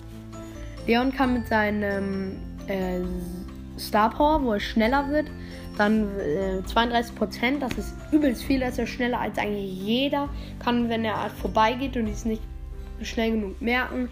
Leon 0.88 1.12
kann 1.14 1.34
mit 1.34 1.48
seinem 1.48 2.38
äh, 2.68 3.00
Star 3.80 4.10
Power, 4.10 4.44
wo 4.44 4.54
er 4.54 4.60
schneller 4.60 5.10
wird, 5.10 5.28
dann 5.78 6.08
äh, 6.20 6.62
32%, 6.68 7.60
das 7.60 7.74
ist 7.78 7.96
übelst 8.12 8.44
viel, 8.44 8.60
das 8.60 8.74
ist 8.74 8.80
er 8.80 8.88
schneller 8.88 9.20
als 9.20 9.38
eigentlich 9.38 9.74
jeder. 9.74 10.30
Kann, 10.60 10.90
wenn 10.90 11.06
er 11.06 11.30
vorbeigeht 11.30 11.98
und 11.98 12.08
es 12.08 12.26
nicht 12.26 12.42
schnell 13.02 13.32
genug 13.32 13.62
merken, 13.62 14.10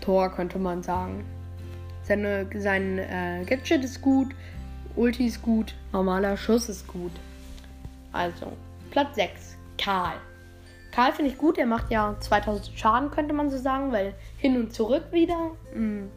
Tor 0.00 0.30
könnte 0.30 0.58
man 0.58 0.82
sagen. 0.82 1.24
Seine, 2.02 2.46
sein 2.56 2.98
äh, 2.98 3.44
Gadget 3.46 3.84
ist 3.84 4.00
gut, 4.00 4.28
Ulti 4.96 5.26
ist 5.26 5.42
gut, 5.42 5.74
normaler 5.92 6.36
Schuss 6.36 6.68
ist 6.68 6.86
gut. 6.88 7.12
Also, 8.12 8.52
Platz 8.90 9.14
6, 9.14 9.56
Karl. 9.78 10.14
Karl 10.90 11.12
finde 11.12 11.30
ich 11.30 11.38
gut, 11.38 11.58
er 11.58 11.66
macht 11.66 11.90
ja 11.90 12.16
2000 12.18 12.76
Schaden, 12.76 13.10
könnte 13.10 13.32
man 13.32 13.50
so 13.50 13.58
sagen, 13.58 13.92
weil 13.92 14.14
hin 14.38 14.56
und 14.56 14.72
zurück 14.72 15.04
wieder. 15.12 15.52
Hm. 15.72 16.10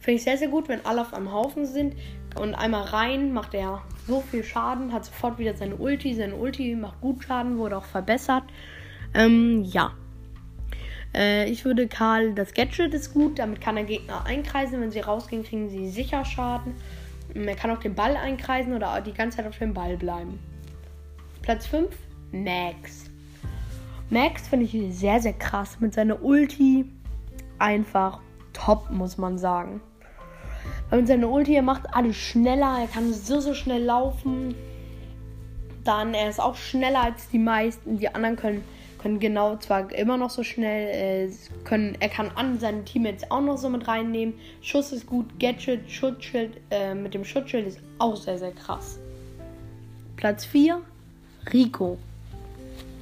Finde 0.00 0.16
ich 0.16 0.24
sehr, 0.24 0.38
sehr 0.38 0.48
gut, 0.48 0.68
wenn 0.68 0.84
alle 0.84 1.02
auf 1.02 1.14
einem 1.14 1.32
Haufen 1.32 1.66
sind. 1.66 1.94
Und 2.36 2.54
einmal 2.54 2.84
rein 2.84 3.32
macht 3.32 3.54
er 3.54 3.82
so 4.06 4.20
viel 4.20 4.42
Schaden, 4.42 4.92
hat 4.92 5.04
sofort 5.04 5.38
wieder 5.38 5.54
seine 5.54 5.76
Ulti. 5.76 6.14
Seine 6.14 6.34
Ulti 6.34 6.74
macht 6.74 7.00
gut 7.00 7.22
Schaden, 7.22 7.58
wurde 7.58 7.76
auch 7.76 7.84
verbessert. 7.84 8.44
Ähm, 9.14 9.62
ja. 9.64 9.92
Äh, 11.14 11.50
ich 11.50 11.64
würde 11.64 11.88
Karl, 11.88 12.34
das 12.34 12.54
Gadget 12.54 12.94
ist 12.94 13.12
gut, 13.12 13.38
damit 13.38 13.60
kann 13.60 13.76
er 13.76 13.84
Gegner 13.84 14.24
einkreisen. 14.24 14.80
Wenn 14.80 14.90
sie 14.90 15.00
rausgehen, 15.00 15.44
kriegen 15.44 15.68
sie 15.68 15.90
sicher 15.90 16.24
Schaden. 16.24 16.74
Er 17.34 17.54
kann 17.54 17.70
auch 17.70 17.80
den 17.80 17.94
Ball 17.94 18.16
einkreisen 18.16 18.74
oder 18.74 19.00
die 19.00 19.12
ganze 19.12 19.38
Zeit 19.38 19.46
auf 19.46 19.58
dem 19.58 19.74
Ball 19.74 19.96
bleiben. 19.96 20.38
Platz 21.42 21.66
5, 21.66 21.88
Max. 22.32 23.06
Max 24.10 24.48
finde 24.48 24.66
ich 24.66 24.94
sehr, 24.94 25.20
sehr 25.20 25.32
krass. 25.32 25.78
Mit 25.80 25.94
seiner 25.94 26.22
Ulti 26.22 26.84
einfach 27.58 28.20
top, 28.52 28.90
muss 28.90 29.18
man 29.18 29.38
sagen. 29.38 29.80
Weil 30.88 31.00
mit 31.00 31.08
seiner 31.08 31.30
Ulti, 31.30 31.54
er 31.54 31.62
macht 31.62 31.94
alles 31.94 32.16
schneller. 32.16 32.78
Er 32.80 32.88
kann 32.88 33.12
so, 33.12 33.40
so 33.40 33.54
schnell 33.54 33.84
laufen. 33.84 34.54
Dann, 35.84 36.14
er 36.14 36.28
ist 36.28 36.40
auch 36.40 36.56
schneller 36.56 37.02
als 37.02 37.28
die 37.28 37.38
meisten. 37.38 37.98
Die 37.98 38.12
anderen 38.12 38.36
können, 38.36 38.64
können 39.00 39.18
genau, 39.18 39.56
zwar 39.56 39.90
immer 39.92 40.16
noch 40.16 40.30
so 40.30 40.42
schnell, 40.42 41.28
äh, 41.28 41.30
können, 41.64 41.96
er 42.00 42.08
kann 42.08 42.30
an 42.34 42.58
seine 42.58 42.84
Teammates 42.84 43.30
auch 43.30 43.40
noch 43.40 43.56
so 43.56 43.68
mit 43.70 43.88
reinnehmen. 43.88 44.34
Schuss 44.60 44.92
ist 44.92 45.06
gut. 45.06 45.26
Gadget, 45.38 45.90
Schutzschild, 45.90 46.60
äh, 46.70 46.94
mit 46.94 47.14
dem 47.14 47.24
Schutzschild 47.24 47.66
ist 47.66 47.80
auch 47.98 48.16
sehr, 48.16 48.38
sehr 48.38 48.52
krass. 48.52 48.98
Platz 50.16 50.44
4, 50.44 50.82
Rico. 51.52 51.98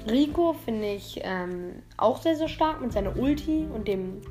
Rico 0.09 0.55
finde 0.65 0.95
ich 0.95 1.21
ähm, 1.23 1.83
auch 1.97 2.23
sehr, 2.23 2.37
sehr 2.37 2.49
stark 2.49 2.81
mit 2.81 2.93
seiner 2.93 3.19
Ulti 3.19 3.67
und 3.75 3.89
dem 3.89 4.23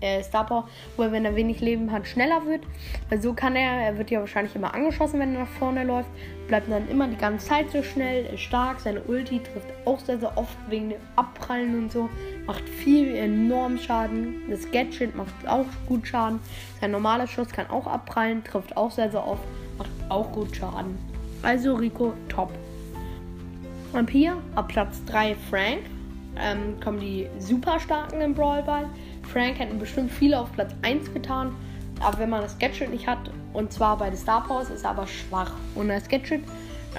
äh, 0.00 0.22
Star 0.22 0.46
Power, 0.46 0.68
wo 0.96 1.02
er, 1.02 1.12
wenn 1.12 1.24
er 1.24 1.36
wenig 1.36 1.60
Leben 1.60 1.90
hat, 1.92 2.06
schneller 2.06 2.44
wird. 2.46 2.62
Weil 3.08 3.20
so 3.20 3.32
kann 3.32 3.56
er, 3.56 3.70
er 3.72 3.98
wird 3.98 4.10
ja 4.10 4.20
wahrscheinlich 4.20 4.54
immer 4.54 4.74
angeschossen, 4.74 5.20
wenn 5.20 5.34
er 5.34 5.40
nach 5.40 5.48
vorne 5.48 5.84
läuft. 5.84 6.08
Bleibt 6.48 6.70
dann 6.70 6.88
immer 6.88 7.08
die 7.08 7.16
ganze 7.16 7.46
Zeit 7.46 7.70
so 7.70 7.82
schnell, 7.82 8.26
ist 8.26 8.40
stark. 8.40 8.80
Seine 8.80 9.02
Ulti 9.02 9.40
trifft 9.40 9.68
auch 9.84 9.98
sehr, 9.98 10.18
sehr 10.18 10.36
oft 10.36 10.56
wegen 10.68 10.90
dem 10.90 11.00
Abprallen 11.16 11.76
und 11.78 11.92
so. 11.92 12.08
Macht 12.46 12.68
viel, 12.68 13.14
enorm 13.14 13.78
Schaden. 13.78 14.42
Das 14.48 14.70
Gadget 14.70 15.16
macht 15.16 15.34
auch 15.46 15.66
gut 15.86 16.06
Schaden. 16.06 16.40
Sein 16.80 16.90
normaler 16.90 17.26
Schuss 17.26 17.48
kann 17.48 17.68
auch 17.68 17.86
abprallen, 17.86 18.44
trifft 18.44 18.76
auch 18.76 18.90
sehr, 18.90 19.10
sehr 19.10 19.26
oft. 19.26 19.42
Macht 19.78 19.90
auch 20.08 20.30
gut 20.32 20.54
Schaden. 20.54 20.98
Also 21.42 21.74
Rico, 21.74 22.12
top. 22.28 22.52
Und 23.92 24.10
hier 24.10 24.36
auf 24.54 24.68
Platz 24.68 25.00
3 25.06 25.34
Frank. 25.48 25.80
Ähm, 26.38 26.78
kommen 26.84 27.00
die 27.00 27.28
super 27.38 27.80
starken 27.80 28.20
im 28.20 28.34
Brawl 28.34 28.62
Ball. 28.62 28.86
Frank 29.32 29.58
hätten 29.58 29.78
bestimmt 29.78 30.10
viele 30.10 30.38
auf 30.38 30.52
Platz 30.52 30.74
1 30.82 31.12
getan. 31.12 31.54
Aber 32.00 32.18
wenn 32.18 32.30
man 32.30 32.42
das 32.42 32.58
Gadget 32.58 32.90
nicht 32.90 33.06
hat, 33.06 33.30
und 33.54 33.72
zwar 33.72 33.96
bei 33.96 34.10
den 34.10 34.18
Star 34.18 34.46
Powers, 34.46 34.68
ist 34.68 34.84
er 34.84 34.90
aber 34.90 35.06
schwach. 35.06 35.52
Und 35.74 35.88
das 35.88 36.08
Gadget 36.08 36.42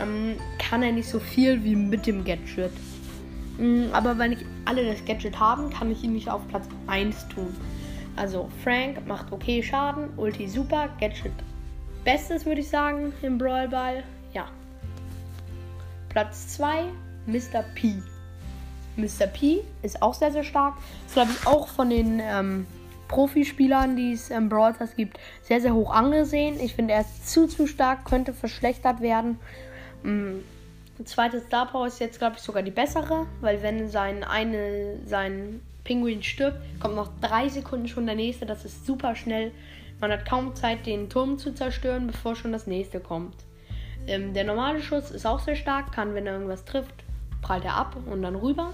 ähm, 0.01 0.37
kann 0.57 0.81
er 0.81 0.91
nicht 0.91 1.07
so 1.07 1.19
viel 1.19 1.63
wie 1.63 1.75
mit 1.75 2.07
dem 2.07 2.25
Gadget. 2.25 2.71
Ähm, 3.59 3.89
aber 3.93 4.17
wenn 4.17 4.31
ich 4.31 4.39
alle 4.65 4.85
das 4.85 5.05
Gadget 5.05 5.39
haben, 5.39 5.69
kann 5.69 5.91
ich 5.91 6.03
ihn 6.03 6.13
nicht 6.13 6.29
auf 6.29 6.47
Platz 6.47 6.67
1 6.87 7.27
tun. 7.29 7.55
Also 8.15 8.49
Frank 8.63 9.05
macht 9.05 9.31
okay 9.31 9.61
Schaden, 9.61 10.09
Ulti 10.17 10.47
super, 10.47 10.89
Gadget 10.99 11.33
bestes 12.07 12.45
würde 12.45 12.61
ich 12.61 12.69
sagen 12.69 13.11
im 13.21 13.37
Brawl 13.37 13.67
Ball. 13.67 14.01
Ja. 14.33 14.47
Platz 16.07 16.47
2, 16.55 16.85
Mr. 17.25 17.63
P. 17.75 18.01
Mr. 18.97 19.27
P 19.27 19.61
ist 19.83 20.01
auch 20.01 20.13
sehr, 20.13 20.31
sehr 20.31 20.43
stark. 20.43 20.75
Ist, 21.05 21.13
glaube 21.13 21.31
ich, 21.31 21.47
auch 21.47 21.67
von 21.67 21.89
den 21.89 22.19
ähm, 22.21 22.67
Profispielern, 23.07 23.95
die 23.95 24.13
es 24.13 24.29
im 24.29 24.49
Brawl 24.49 24.75
Stars 24.75 24.95
gibt, 24.95 25.17
sehr, 25.43 25.61
sehr 25.61 25.73
hoch 25.73 25.91
angesehen. 25.91 26.59
Ich 26.59 26.75
finde, 26.75 26.93
er 26.93 27.01
ist 27.01 27.29
zu, 27.29 27.47
zu 27.47 27.67
stark, 27.67 28.05
könnte 28.05 28.33
verschlechtert 28.33 29.01
werden. 29.01 29.39
Ähm, 30.03 30.43
zweite 31.05 31.39
Star 31.39 31.67
Power 31.67 31.87
ist 31.87 31.99
jetzt, 31.99 32.19
glaube 32.19 32.35
ich, 32.37 32.41
sogar 32.41 32.63
die 32.63 32.71
bessere, 32.71 33.27
weil 33.41 33.61
wenn 33.61 33.89
sein, 33.89 34.23
eine, 34.23 34.97
sein 35.05 35.61
Pinguin 35.83 36.23
stirbt, 36.23 36.59
kommt 36.79 36.95
noch 36.95 37.09
drei 37.21 37.47
Sekunden 37.49 37.87
schon 37.87 38.05
der 38.05 38.15
nächste. 38.15 38.45
Das 38.45 38.65
ist 38.65 38.85
super 38.85 39.15
schnell. 39.15 39.51
Man 39.99 40.11
hat 40.11 40.27
kaum 40.27 40.53
Zeit, 40.55 40.85
den 40.85 41.09
Turm 41.09 41.37
zu 41.37 41.53
zerstören, 41.53 42.07
bevor 42.07 42.35
schon 42.35 42.51
das 42.51 42.67
nächste 42.67 42.99
kommt. 42.99 43.35
Ähm, 44.05 44.33
der 44.33 44.43
normale 44.43 44.81
Schuss 44.81 45.11
ist 45.11 45.25
auch 45.25 45.39
sehr 45.39 45.55
stark, 45.55 45.91
kann, 45.91 46.13
wenn 46.13 46.27
er 46.27 46.33
irgendwas 46.33 46.65
trifft, 46.65 47.03
prallt 47.41 47.65
er 47.65 47.75
ab 47.75 47.95
und 48.05 48.21
dann 48.21 48.35
rüber. 48.35 48.73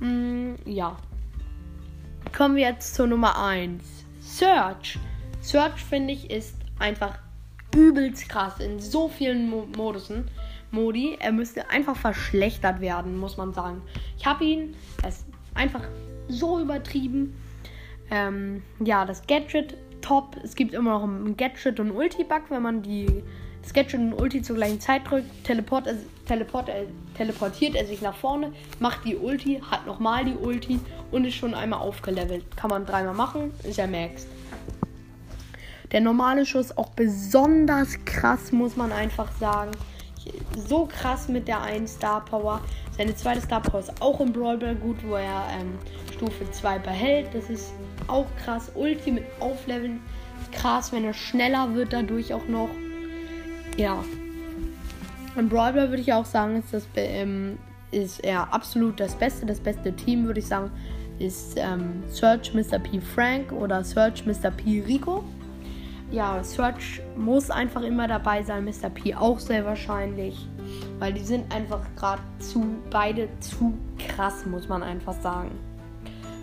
Mm, 0.00 0.54
ja. 0.64 0.96
Kommen 2.36 2.56
wir 2.56 2.68
jetzt 2.68 2.94
zur 2.94 3.06
Nummer 3.06 3.42
1. 3.42 3.82
Search. 4.20 4.98
Search, 5.40 5.84
finde 5.84 6.12
ich, 6.12 6.30
ist 6.30 6.56
einfach 6.78 7.18
übelst 7.74 8.28
krass 8.28 8.58
in 8.60 8.80
so 8.80 9.08
vielen 9.08 9.48
Mo 9.48 9.66
Modusen. 9.76 10.28
Modi. 10.70 11.16
Er 11.18 11.32
müsste 11.32 11.68
einfach 11.70 11.96
verschlechtert 11.96 12.80
werden, 12.80 13.18
muss 13.18 13.36
man 13.36 13.52
sagen. 13.52 13.82
Ich 14.16 14.26
habe 14.26 14.44
ihn. 14.44 14.74
Er 15.02 15.08
ist 15.08 15.26
einfach 15.54 15.82
so 16.28 16.60
übertrieben. 16.60 17.34
Ähm, 18.10 18.62
ja, 18.78 19.04
das 19.04 19.26
Gadget 19.26 19.76
top. 20.00 20.36
Es 20.42 20.54
gibt 20.54 20.74
immer 20.74 20.98
noch 20.98 21.04
ein 21.04 21.36
Gadget 21.36 21.80
und 21.80 21.90
Ulti-Bug, 21.90 22.42
wenn 22.50 22.62
man 22.62 22.82
die 22.82 23.22
Gadget 23.72 24.00
und 24.00 24.14
Ulti 24.14 24.42
zur 24.42 24.56
gleichen 24.56 24.80
Zeit 24.80 25.02
drückt, 25.08 25.44
teleport, 25.44 25.88
teleport, 26.26 26.68
äh, 26.68 26.86
teleportiert 27.16 27.76
er 27.76 27.86
sich 27.86 28.02
nach 28.02 28.16
vorne, 28.16 28.52
macht 28.78 29.04
die 29.04 29.16
Ulti, 29.16 29.62
hat 29.70 29.86
nochmal 29.86 30.24
die 30.24 30.34
Ulti 30.34 30.80
und 31.10 31.24
ist 31.24 31.34
schon 31.34 31.54
einmal 31.54 31.80
aufgelevelt. 31.80 32.44
Kann 32.56 32.70
man 32.70 32.84
dreimal 32.84 33.14
machen, 33.14 33.52
ist 33.64 33.78
er 33.78 33.86
maxed. 33.86 34.26
Der 35.92 36.00
normale 36.00 36.46
Schuss 36.46 36.76
auch 36.76 36.90
besonders 36.90 38.04
krass, 38.04 38.52
muss 38.52 38.76
man 38.76 38.92
einfach 38.92 39.30
sagen. 39.38 39.72
So 40.68 40.86
krass 40.86 41.28
mit 41.28 41.48
der 41.48 41.62
1 41.62 41.94
Star 41.94 42.24
Power. 42.24 42.60
Seine 42.96 43.16
zweite 43.16 43.40
Star 43.40 43.60
Power 43.60 43.80
ist 43.80 44.00
auch 44.00 44.20
im 44.20 44.32
Brawl 44.32 44.58
Ball 44.58 44.76
gut, 44.76 44.98
wo 45.04 45.14
er 45.14 45.46
ähm, 45.58 45.78
Stufe 46.12 46.48
2 46.50 46.78
behält. 46.80 47.34
Das 47.34 47.48
ist 47.50 47.72
auch 48.06 48.26
krass. 48.44 48.70
Ulti 48.74 49.10
mit 49.10 49.24
Aufleveln. 49.40 50.00
Krass, 50.52 50.92
wenn 50.92 51.04
er 51.04 51.14
schneller 51.14 51.74
wird 51.74 51.92
dadurch 51.92 52.34
auch 52.34 52.46
noch. 52.46 52.68
Ja. 53.76 54.04
Im 55.36 55.48
Brawl 55.48 55.72
Ball 55.72 55.88
würde 55.90 56.02
ich 56.02 56.12
auch 56.12 56.24
sagen, 56.24 56.56
ist, 56.56 56.72
das, 56.74 56.86
ähm, 56.96 57.58
ist 57.90 58.22
er 58.24 58.52
absolut 58.52 59.00
das 59.00 59.14
Beste. 59.14 59.46
Das 59.46 59.60
beste 59.60 59.92
Team 59.94 60.26
würde 60.26 60.40
ich 60.40 60.46
sagen, 60.46 60.70
ist 61.18 61.54
ähm, 61.56 62.02
Search 62.08 62.54
Mr. 62.54 62.78
P 62.78 63.00
Frank 63.00 63.52
oder 63.52 63.84
Search 63.84 64.26
Mr. 64.26 64.50
P 64.50 64.82
Rico. 64.86 65.24
Ja, 66.10 66.42
Search 66.42 67.00
muss 67.16 67.50
einfach 67.50 67.82
immer 67.82 68.08
dabei 68.08 68.42
sein, 68.42 68.64
Mr. 68.64 68.90
P 68.90 69.14
auch 69.14 69.38
sehr 69.38 69.64
wahrscheinlich. 69.64 70.46
Weil 70.98 71.12
die 71.12 71.22
sind 71.22 71.54
einfach 71.54 71.80
gerade 71.96 72.22
zu, 72.40 72.64
beide 72.90 73.28
zu 73.38 73.74
krass, 73.98 74.44
muss 74.46 74.68
man 74.68 74.82
einfach 74.82 75.14
sagen. 75.20 75.52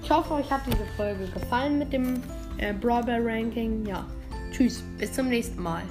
Ich 0.01 0.09
hoffe, 0.09 0.35
euch 0.35 0.49
hat 0.49 0.61
diese 0.65 0.85
Folge 0.95 1.25
gefallen 1.33 1.79
mit 1.79 1.91
dem 1.91 2.21
äh, 2.59 2.73
Brawl 2.73 3.03
Ball 3.03 3.21
Ranking. 3.21 3.85
Ja. 3.85 4.05
Tschüss, 4.51 4.81
bis 4.97 5.11
zum 5.11 5.27
nächsten 5.27 5.61
Mal. 5.61 5.83